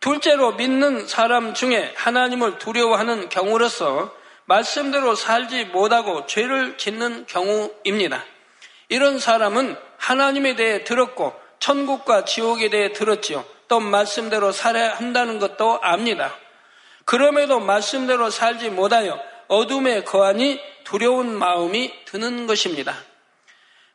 [0.00, 8.24] 둘째로 믿는 사람 중에 하나님을 두려워하는 경우로서 말씀대로 살지 못하고 죄를 짓는 경우입니다.
[8.88, 13.44] 이런 사람은 하나님에 대해 들었고 천국과 지옥에 대해 들었지요.
[13.68, 16.34] 또 말씀대로 살아야 한다는 것도 압니다.
[17.04, 22.96] 그럼에도 말씀대로 살지 못하여 어둠에 거하니 두려운 마음이 드는 것입니다.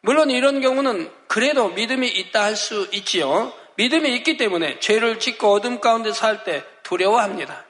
[0.01, 3.53] 물론 이런 경우는 그래도 믿음이 있다 할 수 있지요.
[3.75, 7.65] 믿음이 있기 때문에 죄를 짓고 어둠 가운데 살 때 두려워합니다.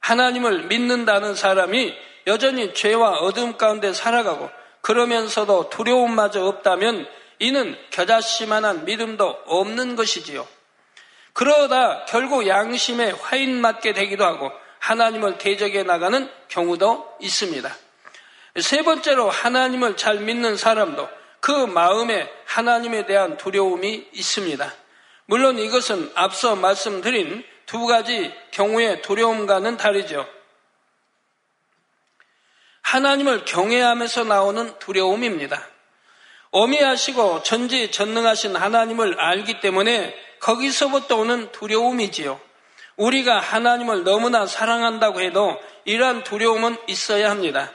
[0.00, 1.94] 하나님을 믿는다는 사람이
[2.26, 4.50] 여전히 죄와 어둠 가운데 살아가고
[4.80, 7.08] 그러면서도 두려움마저 없다면
[7.38, 10.46] 이는 겨자씨만한 믿음도 없는 것이지요.
[11.36, 17.76] 그러다 결국 양심에 화인 맞게 되기도 하고 하나님을 대적해 나가는 경우도 있습니다.
[18.60, 21.06] 세 번째로 하나님을 잘 믿는 사람도
[21.40, 24.72] 그 마음에 하나님에 대한 두려움이 있습니다.
[25.26, 30.26] 물론 이것은 앞서 말씀드린 두 가지 경우의 두려움과는 다르죠.
[32.80, 35.62] 하나님을 경외하면서 나오는 두려움입니다.
[36.50, 42.40] 어미하시고 전지 전능하신 하나님을 알기 때문에 거기서부터 오는 두려움이지요.
[42.96, 47.70] 우리가 하나님을 너무나 사랑한다고 해도 이러한 두려움은 있어야 합니다.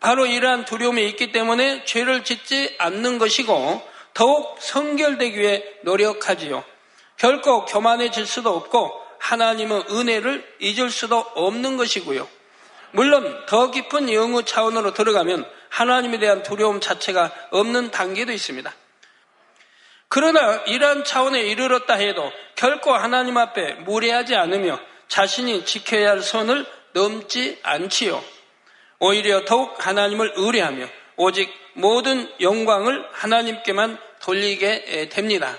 [0.00, 3.82] 바로 이러한 두려움이 있기 때문에 죄를 짓지 않는 것이고
[4.14, 6.64] 더욱 성결되기 위해 노력하지요.
[7.16, 12.26] 결코 교만해질 수도 없고 하나님의 은혜를 잊을 수도 없는 것이고요.
[12.90, 18.72] 물론 더 깊은 영의 차원으로 들어가면 하나님에 대한 두려움 자체가 없는 단계도 있습니다.
[20.14, 27.58] 그러나 이러한 차원에 이르렀다 해도 결코 하나님 앞에 무례하지 않으며 자신이 지켜야 할 선을 넘지
[27.62, 28.22] 않지요.
[28.98, 30.86] 오히려 더욱 하나님을 의뢰하며
[31.16, 35.56] 오직 모든 영광을 하나님께만 돌리게 됩니다.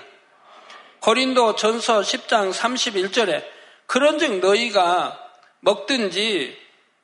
[1.00, 3.44] 고린도 전서 10장 31절에
[3.88, 5.18] 그런즉 너희가
[5.62, 6.56] 먹든지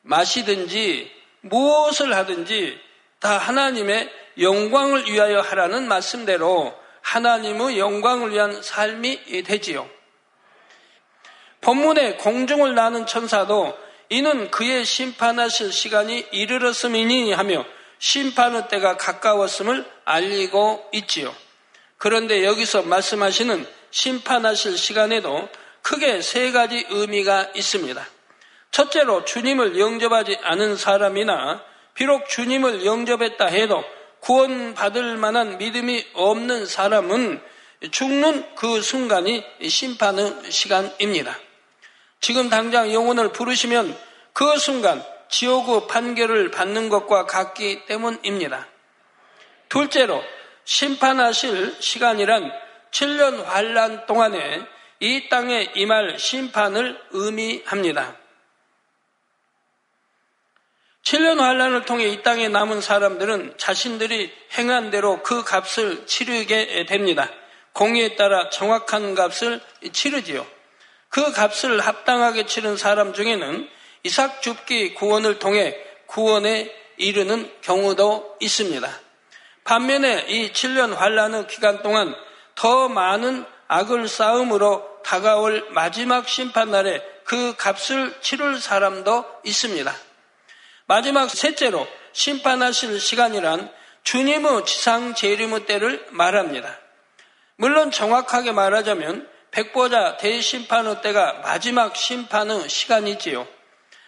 [0.03, 2.79] 마시든지 무엇을 하든지
[3.19, 9.89] 다 하나님의 영광을 위하여 하라는 말씀대로 하나님의 영광을 위한 삶이 되지요.
[11.61, 13.77] 본문에 공중을 나는 천사도
[14.09, 17.65] 이는 그의 심판하실 시간이 이르렀음이니 하며
[17.99, 21.35] 심판의 때가 가까웠음을 알리고 있지요.
[21.99, 25.49] 그런데 여기서 말씀하시는 심판하실 시간에도
[25.83, 28.07] 크게 세 가지 의미가 있습니다.
[28.71, 31.63] 첫째로 주님을 영접하지 않은 사람이나
[31.95, 33.85] 비록 주님을 영접했다 해도
[34.21, 37.41] 구원받을 만한 믿음이 없는 사람은
[37.91, 41.39] 죽는 그 순간이 심판의 시간입니다.
[42.21, 43.97] 지금 당장 영혼을 부르시면
[44.33, 48.67] 그 순간 지옥의 판결을 받는 것과 같기 때문입니다.
[49.69, 50.23] 둘째로
[50.65, 52.53] 심판하실 시간이란
[52.91, 54.67] 7년 환란 동안에
[55.01, 58.20] 이 땅에 임할 심판을 의미합니다.
[61.11, 67.29] 7년 환란을 통해 이 땅에 남은 사람들은 자신들이 행한 대로 그 값을 치르게 됩니다.
[67.73, 69.61] 공의에 따라 정확한 값을
[69.93, 70.47] 치르지요.
[71.09, 73.69] 그 값을 합당하게 치른 사람 중에는
[74.05, 78.89] 이삭 줍기 구원을 통해 구원에 이르는 경우도 있습니다.
[79.65, 82.15] 반면에 이 7년 환란의 기간 동안
[82.55, 90.10] 더 많은 악을 쌓음으로 다가올 마지막 심판날에 그 값을 치를 사람도 있습니다.
[90.91, 93.73] 마지막 셋째로 심판하실 시간이란
[94.03, 96.81] 주님의 지상 재림의 때를 말합니다.
[97.55, 103.47] 물론 정확하게 말하자면 백보자 대심판의 때가 마지막 심판의 시간이지요.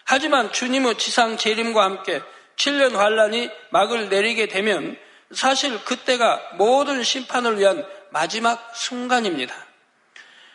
[0.03, 2.20] 하지만 주님의 지상 재림과 함께
[2.57, 4.99] 7년 환란이 막을 내리게 되면
[5.30, 9.55] 사실 그때가 모든 심판을 위한 마지막 순간입니다.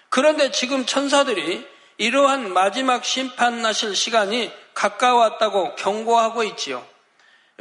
[0.09, 1.65] 그런데 지금 천사들이
[1.97, 6.85] 이러한 마지막 심판 나실 시간이 가까웠다고 경고하고 있지요.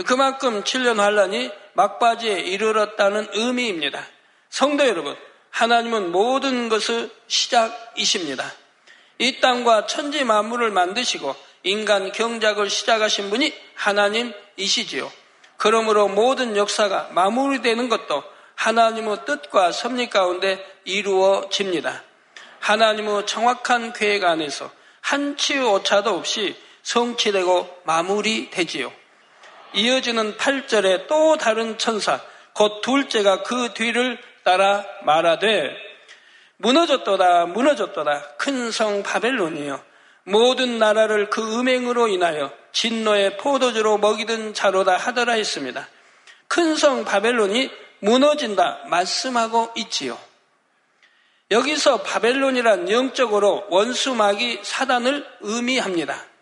[0.04, 4.06] 그만큼 7년 환란이 막바지에 이르렀다는 의미입니다.
[4.50, 5.16] 성도 여러분,
[5.50, 8.52] 하나님은 모든 것의 시작이십니다.
[9.18, 15.10] 이 땅과 천지 만물을 만드시고 인간 경작을 시작하신 분이 하나님이시지요.
[15.56, 18.22] 그러므로 모든 역사가 마무리되는 것도
[18.56, 22.02] 하나님의 뜻과 섭리 가운데 이루어집니다.
[22.60, 26.54] 하나님의 정확한 계획 안에서 한치 오차도 없이
[26.86, 28.92] 성취되고 마무리되지요.
[29.74, 32.20] 이어지는 8절에 또 다른 천사,
[32.54, 35.76] 곧 둘째가 그 뒤를 따라 말하되
[36.58, 39.82] 무너졌도다 무너졌도다 큰 성 바벨론이여
[40.22, 45.88] 모든 나라를 그 음행으로 인하여 진노의 포도주로 먹이던 자로다 하더라 했습니다.
[46.46, 47.68] 큰 성 바벨론이
[47.98, 50.16] 무너진다 말씀하고 있지요.
[51.50, 56.35] 여기서 바벨론이란 영적으로 원수마귀 사단을 의미합니다.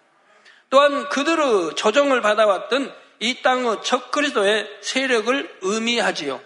[0.75, 6.41] 또한 그들의 조정을 받아왔던 이 땅의 적그리도의 세력을 의미하지요.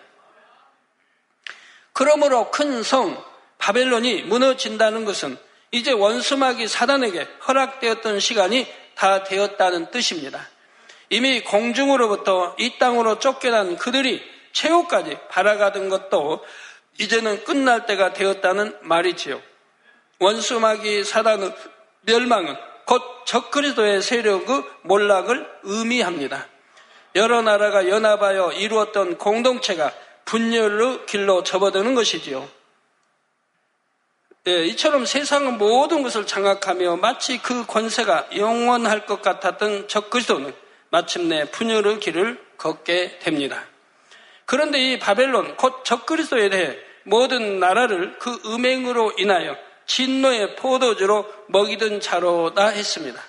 [1.95, 3.25] 그러므로 큰 성
[3.57, 5.39] 바벨론이 무너진다는 것은
[5.71, 10.47] 이제 원수마귀 사단에게 허락되었던 시간이 다 되었다는 뜻입니다.
[11.09, 14.23] 이미 공중으로부터 이 땅으로 쫓겨난 그들이
[14.53, 16.45] 최후까지 바라가던 것도
[16.99, 19.41] 이제는 끝날 때가 되었다는 말이지요.
[20.19, 21.55] 원수마귀 사단의
[22.03, 26.47] 멸망은 곧 적그리스도의 세력의 몰락을 의미합니다.
[27.17, 29.93] 여러 나라가 연합하여 이루었던 공동체가
[30.25, 32.49] 분열의 길로 접어드는 것이지요.
[34.47, 40.55] 예, 이처럼 세상의 모든 것을 장악하며 마치 그 권세가 영원할 것 같았던 적그리스도는
[40.89, 43.67] 마침내 분열의 길을 걷게 됩니다.
[44.47, 52.69] 그런데 이 바벨론 곧 적그리스도에 대해 모든 나라를 그 음행으로 인하여 진노의 포도주로 먹이던 자로다
[52.69, 53.21] 했습니다.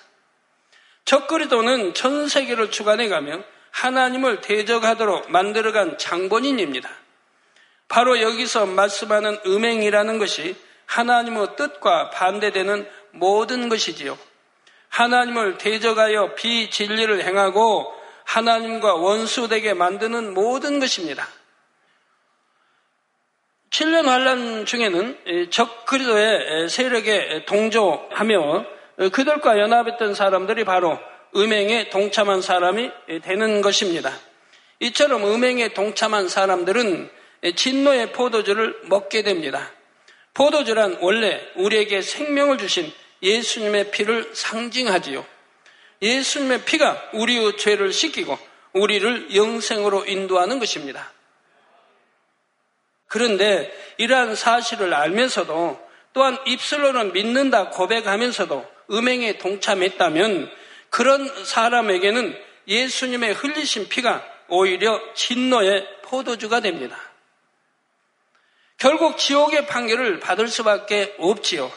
[1.04, 3.42] 적그리도는 전 세계를 주관해가며
[3.72, 6.88] 하나님을 대적하도록 만들어간 장본인입니다.
[7.88, 10.54] 바로 여기서 말씀하는 음행이라는 것이
[10.86, 14.16] 하나님의 뜻과 반대되는 모든 것이지요.
[14.90, 17.92] 하나님을 대적하여 비진리를 행하고
[18.24, 21.26] 하나님과 원수되게 만드는 모든 것입니다.
[23.70, 28.66] 7년 환란 중에는 적그리도의 세력에 동조하며
[29.12, 30.98] 그들과 연합했던 사람들이 바로
[31.36, 32.90] 음행에 동참한 사람이
[33.22, 34.12] 되는 것입니다.
[34.80, 37.10] 이처럼 음행에 동참한 사람들은
[37.54, 39.70] 진노의 포도주를 먹게 됩니다.
[40.34, 42.92] 포도주란 원래 우리에게 생명을 주신
[43.22, 45.24] 예수님의 피를 상징하지요.
[46.02, 48.36] 예수님의 피가 우리의 죄를 씻기고
[48.72, 51.12] 우리를 영생으로 인도하는 것입니다.
[53.10, 60.48] 그런데 이러한 사실을 알면서도 또한 입술로는 믿는다 고백하면서도 음행에 동참했다면
[60.90, 66.96] 그런 사람에게는 예수님의 흘리신 피가 오히려 진노의 포도주가 됩니다.
[68.78, 71.70] 결국 지옥의 판결을 받을 수밖에 없지요.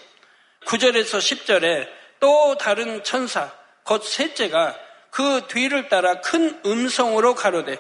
[0.66, 3.52] 9절에서 10절에 또 다른 천사,
[3.84, 4.78] 곧 셋째가
[5.10, 7.80] 그 뒤를 따라 큰 음성으로 가로되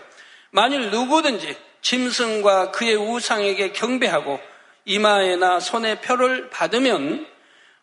[0.49, 4.39] 만일 누구든지 짐승과 그의 우상에게 경배하고
[4.85, 7.27] 이마에나 손에 표를 받으면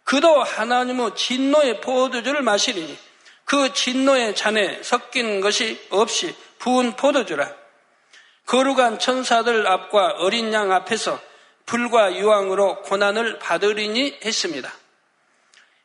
[0.05, 2.99] 그도 하나님의 진노의 포도주를 마시리니
[3.45, 7.55] 그 진노의 잔에 섞인 것이 없이 부은 포도주라.
[8.47, 11.21] 거룩한 천사들 앞과 어린 양 앞에서
[11.67, 14.73] 불과 유황으로 고난을 받으리니 했습니다.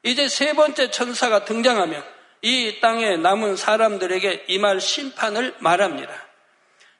[0.04, 2.02] 이제 세 번째 천사가 등장하며
[2.42, 6.25] 이 땅에 남은 사람들에게 임할 심판을 말합니다.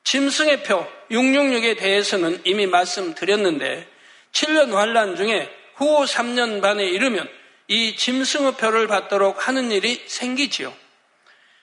[0.06, 3.88] 짐승의 표 666에 대해서는 이미 말씀드렸는데
[4.32, 7.28] 7년 환란 중에 후 3년 반에 이르면
[7.68, 10.74] 이 짐승의 표를 받도록 하는 일이 생기지요.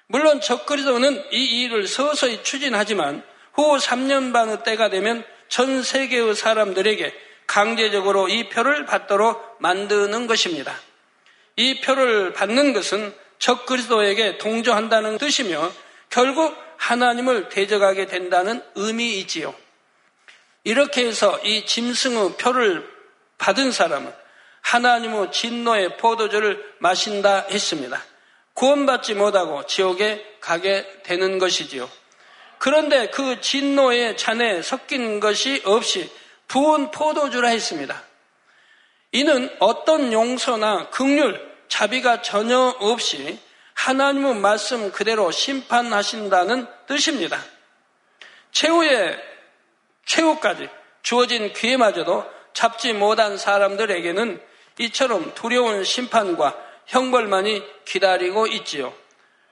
[0.08, 3.22] 물론 적그리도는 이 일을 서서히 추진하지만
[3.52, 7.14] 후 3년 반의 때가 되면 전 세계의 사람들에게
[7.46, 10.74] 강제적으로 이 표를 받도록 만드는 것입니다.
[11.56, 15.72] 이 표를 받는 것은 적그리스도에게 동조한다는 뜻이며
[16.08, 19.54] 결국 하나님을 대적하게 된다는 의미이지요.
[20.64, 22.88] 이렇게 해서 이 짐승의 표를
[23.38, 24.12] 받은 사람은
[24.62, 28.02] 하나님의 진노의 포도주를 마신다 했습니다.
[28.54, 31.88] 구원받지 못하고 지옥에 가게 되는 것이지요.
[32.58, 36.10] 그런데 그 진노의 잔에 섞인 것이 없이
[36.48, 38.02] 부은 포도주라 했습니다.
[39.12, 43.38] 이는 어떤 용서나 극률, 자비가 전혀 없이
[43.74, 47.38] 하나님의 말씀 그대로 심판하신다는 뜻입니다.
[48.52, 49.18] 최후의
[50.04, 50.68] 최후까지
[51.02, 54.40] 주어진 기회마저도 잡지 못한 사람들에게는
[54.78, 56.56] 이처럼 두려운 심판과
[56.86, 58.92] 형벌만이 기다리고 있지요.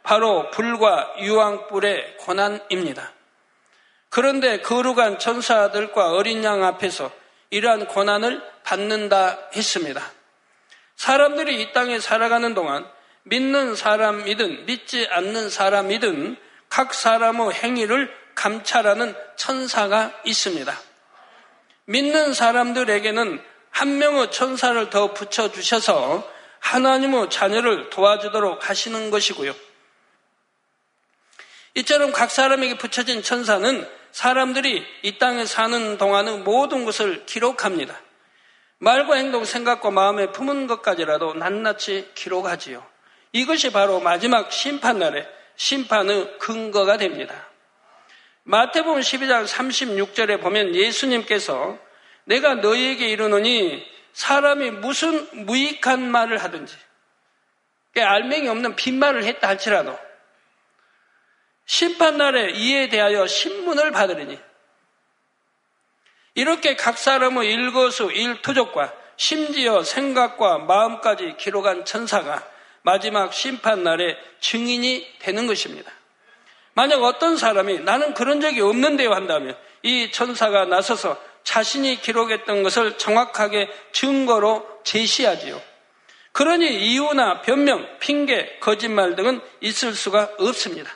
[0.03, 3.13] 바로 불과 유황불의 고난입니다.
[4.09, 7.11] 그런데 거룩한 천사들과 어린 양 앞에서
[7.51, 10.03] 이러한 고난을 받는다 했습니다.
[10.97, 12.87] 사람들이 이 땅에 살아가는 동안
[13.25, 16.37] 믿는 사람이든 믿지 않는 사람이든
[16.69, 20.79] 각 사람의 행위를 감찰하는 천사가 있습니다.
[21.85, 26.29] 믿는 사람들에게는 한 명의 천사를 더 붙여주셔서
[26.61, 29.55] 하나님의 자녀를 도와주도록 하시는 것이고요.
[31.75, 38.01] 이처럼 각 사람에게 붙여진 천사는 사람들이 이 땅에 사는 동안의 모든 것을 기록합니다.
[38.79, 42.85] 말과 행동, 생각과 마음에 품은 것까지라도 낱낱이 기록하지요.
[43.33, 47.49] 이것이 바로 마지막 심판날에 심판의 근거가 됩니다.
[48.45, 51.79] 마태복음 12장 36절에 보면 예수님께서
[52.25, 56.77] 내가 너희에게 이르노니 사람이 무슨 무익한 말을 하든지
[57.97, 59.99] 알맹이 없는 빈말을 했다 할지라도
[61.67, 64.41] 심판날에 이에 대하여 신문을 받으리니
[66.35, 72.49] 이렇게 각 사람의 일거수 일투족과 심지어 생각과 마음까지 기록한 천사가
[72.83, 75.93] 마지막 심판날에 증인이 되는 것입니다.
[76.75, 83.71] 만약 어떤 사람이 나는 그런 적이 없는데요 한다면 이 천사가 나서서 자신이 기록했던 것을 정확하게
[83.93, 85.61] 증거로 제시하지요.
[86.33, 90.91] 그러니 이유나 변명, 핑계, 거짓말 등은 있을 수가 없습니다.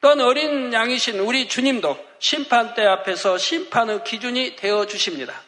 [0.00, 5.42] 또한 어린 양이신 우리 주님도 심판대 앞에서 심판의 기준이 되어 주십니다.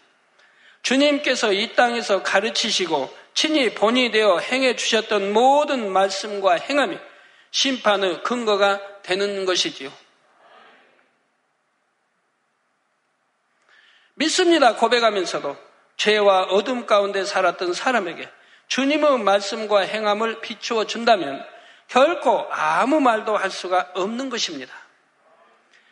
[0.83, 6.99] 주님께서 이 땅에서 가르치시고 친히 본이 되어 행해 주셨던 모든 말씀과 행함이
[7.53, 9.93] 심판의 근거가 되는 것이지요.
[14.15, 14.75] 믿습니다.
[14.75, 15.57] 고백하면서도
[15.97, 18.29] 죄와 어둠 가운데 살았던 사람에게
[18.67, 21.47] 주님의 말씀과 행함을 비추어 준다면
[21.87, 24.75] 결코 아무 말도 할 수가 없는 것입니다.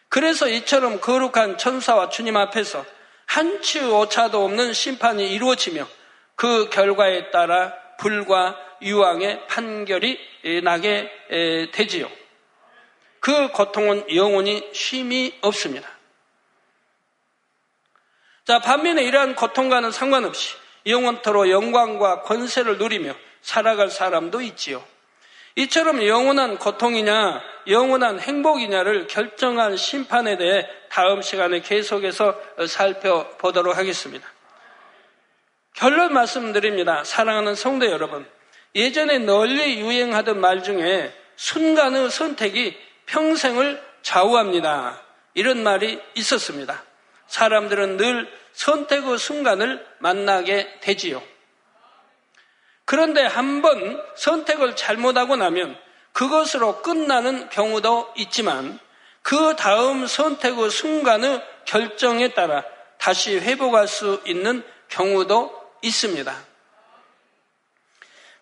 [0.09, 2.85] 그래서 이처럼 거룩한 천사와 주님 앞에서
[3.25, 5.87] 한치 오차도 없는 심판이 이루어지며
[6.37, 10.21] 그 결과에 따라 불과 유황의 판결이
[10.63, 11.11] 나게
[11.73, 12.09] 되지요.
[13.19, 15.89] 그 고통은 영원히 쉼이 없습니다.
[18.45, 20.55] 자, 반면에 이러한 고통과는 상관없이
[20.87, 24.85] 영원토로 영광과 권세를 누리며 살아갈 사람도 있지요.
[25.57, 34.29] 이처럼 영원한 고통이냐, 영원한 행복이냐를 결정한 심판에 대해 다음 시간에 계속해서 살펴보도록 하겠습니다.
[35.77, 37.05] 결론 말씀드립니다.
[37.05, 38.27] 사랑하는 성도 여러분.
[38.75, 42.75] 예전에 널리 유행하던 말 중에 순간의 선택이
[43.05, 45.03] 평생을 좌우합니다.
[45.35, 46.83] 이런 말이 있었습니다.
[47.27, 51.23] 사람들은 늘 선택의 순간을 만나게 되지요.
[52.87, 55.77] 그런데 한번 선택을 잘못하고 나면
[56.13, 58.79] 그것으로 끝나는 경우도 있지만
[59.21, 62.65] 그 다음 선택의 순간의 결정에 따라
[62.97, 66.37] 다시 회복할 수 있는 경우도 있습니다.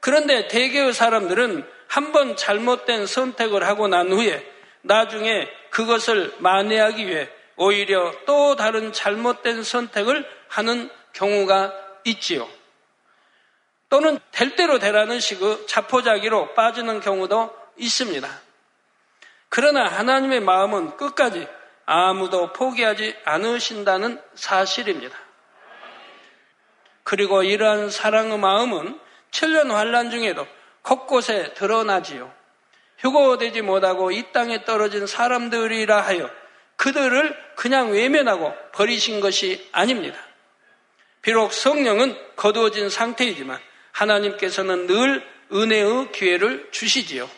[0.01, 4.45] 그런데 대개의 사람들은 한번 잘못된 선택을 하고 난 후에
[4.83, 11.73] 나중에 그것을 만회하기 위해 오히려 또 다른 잘못된 선택을 하는 경우가
[12.05, 12.49] 있지요.
[13.89, 18.29] 또는 될 대로 되라는 식의 자포자기로 빠지는 경우도 있습니다.
[19.49, 21.47] 그러나 하나님의 마음은 끝까지
[21.87, 25.24] 아무도 포기하지 않으신다는 사실입니다.
[27.05, 28.99] 그리고 이러한 사랑의 마음은
[29.31, 30.47] 천년 환란 중에도
[30.83, 32.33] 곳곳에 드러나지요.
[32.99, 36.31] 휴고되지 못하고 이 땅에 떨어진 사람들이라 하여
[36.77, 40.19] 그들을 그냥 외면하고 버리신 것이 아닙니다.
[41.23, 43.59] 비록 성령은 거두어진 상태이지만
[43.93, 47.29] 하나님께서는 늘 은혜의 기회를 주시지요.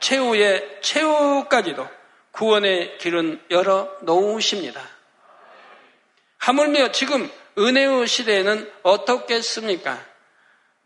[0.00, 1.88] 최후의 최후까지도
[2.32, 4.80] 구원의 길은 열어 놓으십니다.
[6.38, 9.98] 하물며 지금 은혜의 시대에는 어떻겠습니까?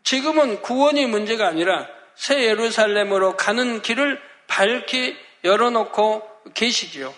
[0.03, 7.13] 지금은 구원이 문제가 아니라 새 예루살렘으로 가는 길을 밝히 열어놓고 계시지요.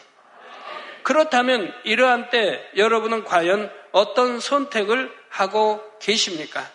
[1.03, 6.69] 그렇다면 이러한 때 여러분은 과연 어떤 선택을 하고 계십니까?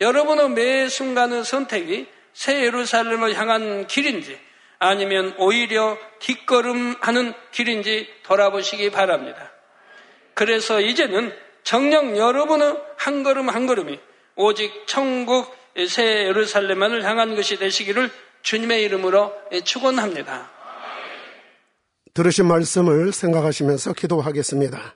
[0.00, 4.38] 여러분의 매 순간의 선택이 새 예루살렘을 향한 길인지
[4.78, 9.52] 아니면 오히려 뒷걸음하는 길인지 돌아보시기 바랍니다.
[10.34, 11.36] 그래서 이제는
[11.68, 14.00] 정녕 여러분의 한 걸음 한 걸음이
[14.36, 15.54] 오직 천국
[15.86, 18.10] 새 예루살렘만을 향한 것이 되시기를
[18.40, 19.30] 주님의 이름으로
[19.64, 20.48] 축원합니다.
[22.14, 24.94] 들으신 말씀을 생각하시면서 기도하겠습니다.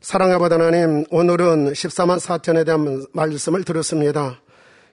[0.00, 4.40] 사랑의 아버지 하나님, 오늘은 14만 4천에 대한 말씀을 들었습니다.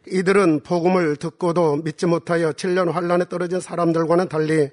[0.06, 4.70] 이들은 복음을 듣고도 믿지 못하여 7년 환란에 떨어진 사람들과는 달리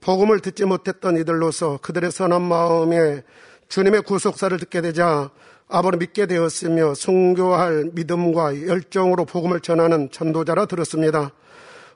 [0.00, 3.24] 복음을 듣지 못했던 이들로서 그들의 선한 마음에
[3.68, 5.30] 주님의 구속사를 듣게 되자
[5.68, 11.32] 아버를 믿게 되었으며 순교할 믿음과 열정으로 복음을 전하는 전도자라 들었습니다.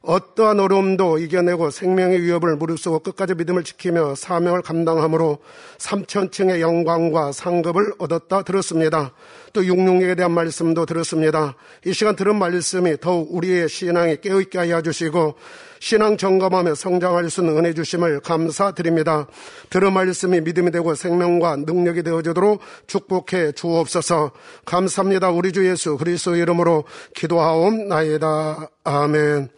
[0.03, 5.39] 어떠한 어려움도 이겨내고 생명의 위협을 무릅쓰고 끝까지 믿음을 지키며 사명을 감당함으로
[5.79, 9.13] 삼천층의 영광과 상급을 얻었다 들었습니다.
[9.53, 11.55] 또 육룡력에 대한 말씀도 들었습니다.
[11.85, 15.35] 이 시간 들은 말씀이 더욱 우리의 신앙이 깨어있게 하여 주시고
[15.81, 19.27] 신앙 점검하며 성장할 수 있는 은혜 주심을 감사드립니다.
[19.71, 24.33] 들은 말씀이 믿음이 되고 생명과 능력이 되어지도록 축복해 주옵소서.
[24.67, 25.31] 감사합니다.
[25.31, 26.85] 우리 주 예수 그리스도 이름으로
[27.15, 28.69] 기도하옵나이다.
[28.85, 29.49] 아멘.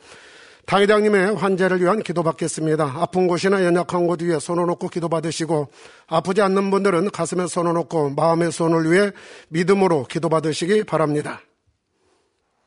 [0.72, 2.94] 당회장님의 환자를 위한 기도 받겠습니다.
[2.96, 5.68] 아픈 곳이나 연약한 곳 위에 손을 놓고 기도 받으시고
[6.08, 9.10] 아프지 않는 분들은 가슴에 손을 놓고 마음의 손을 위해
[9.50, 11.42] 믿음으로 기도 받으시기 바랍니다.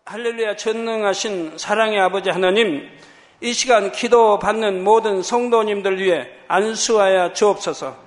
[0.05, 2.87] 할렐루야 전능하신 사랑의 아버지 하나님
[3.41, 7.97] 이 시간 기도 받는 모든 성도님들 위해 안수하여 주옵소서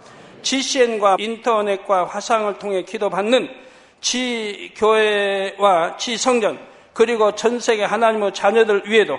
[0.42, 3.48] GCN과 인터넷과 화상을 통해 기도 받는
[4.00, 6.56] 지 교회와 지 성전
[6.92, 9.18] 그리고 전 세계 하나님의 자녀들 위에도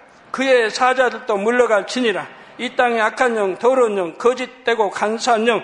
[0.31, 2.27] 그의 사자들도 물러갈지니라.
[2.57, 5.63] 이 땅의 악한 영, 더러운 영, 거짓되고 간사한 영,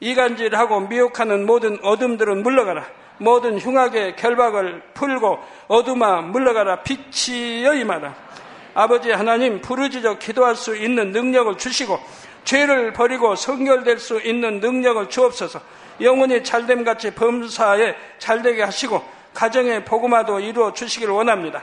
[0.00, 2.84] 이간질하고 미혹하는 모든 어둠들은 물러가라.
[3.18, 5.38] 모든 흉악의 결박을 풀고
[5.68, 6.82] 어둠아 물러가라.
[6.82, 8.14] 빛이 여 임하라.
[8.74, 12.00] 아버지 하나님 부르짖어 기도할 수 있는 능력을 주시고
[12.44, 15.60] 죄를 버리고 성결될 수 있는 능력을 주옵소서.
[16.00, 21.62] 영혼이 잘됨 같이 범사에 잘되게 하시고 가정의 복음화도 이루어 주시기를 원합니다.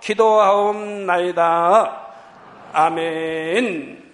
[0.00, 1.96] 기도하옵나이다.
[2.72, 4.07] 아멘.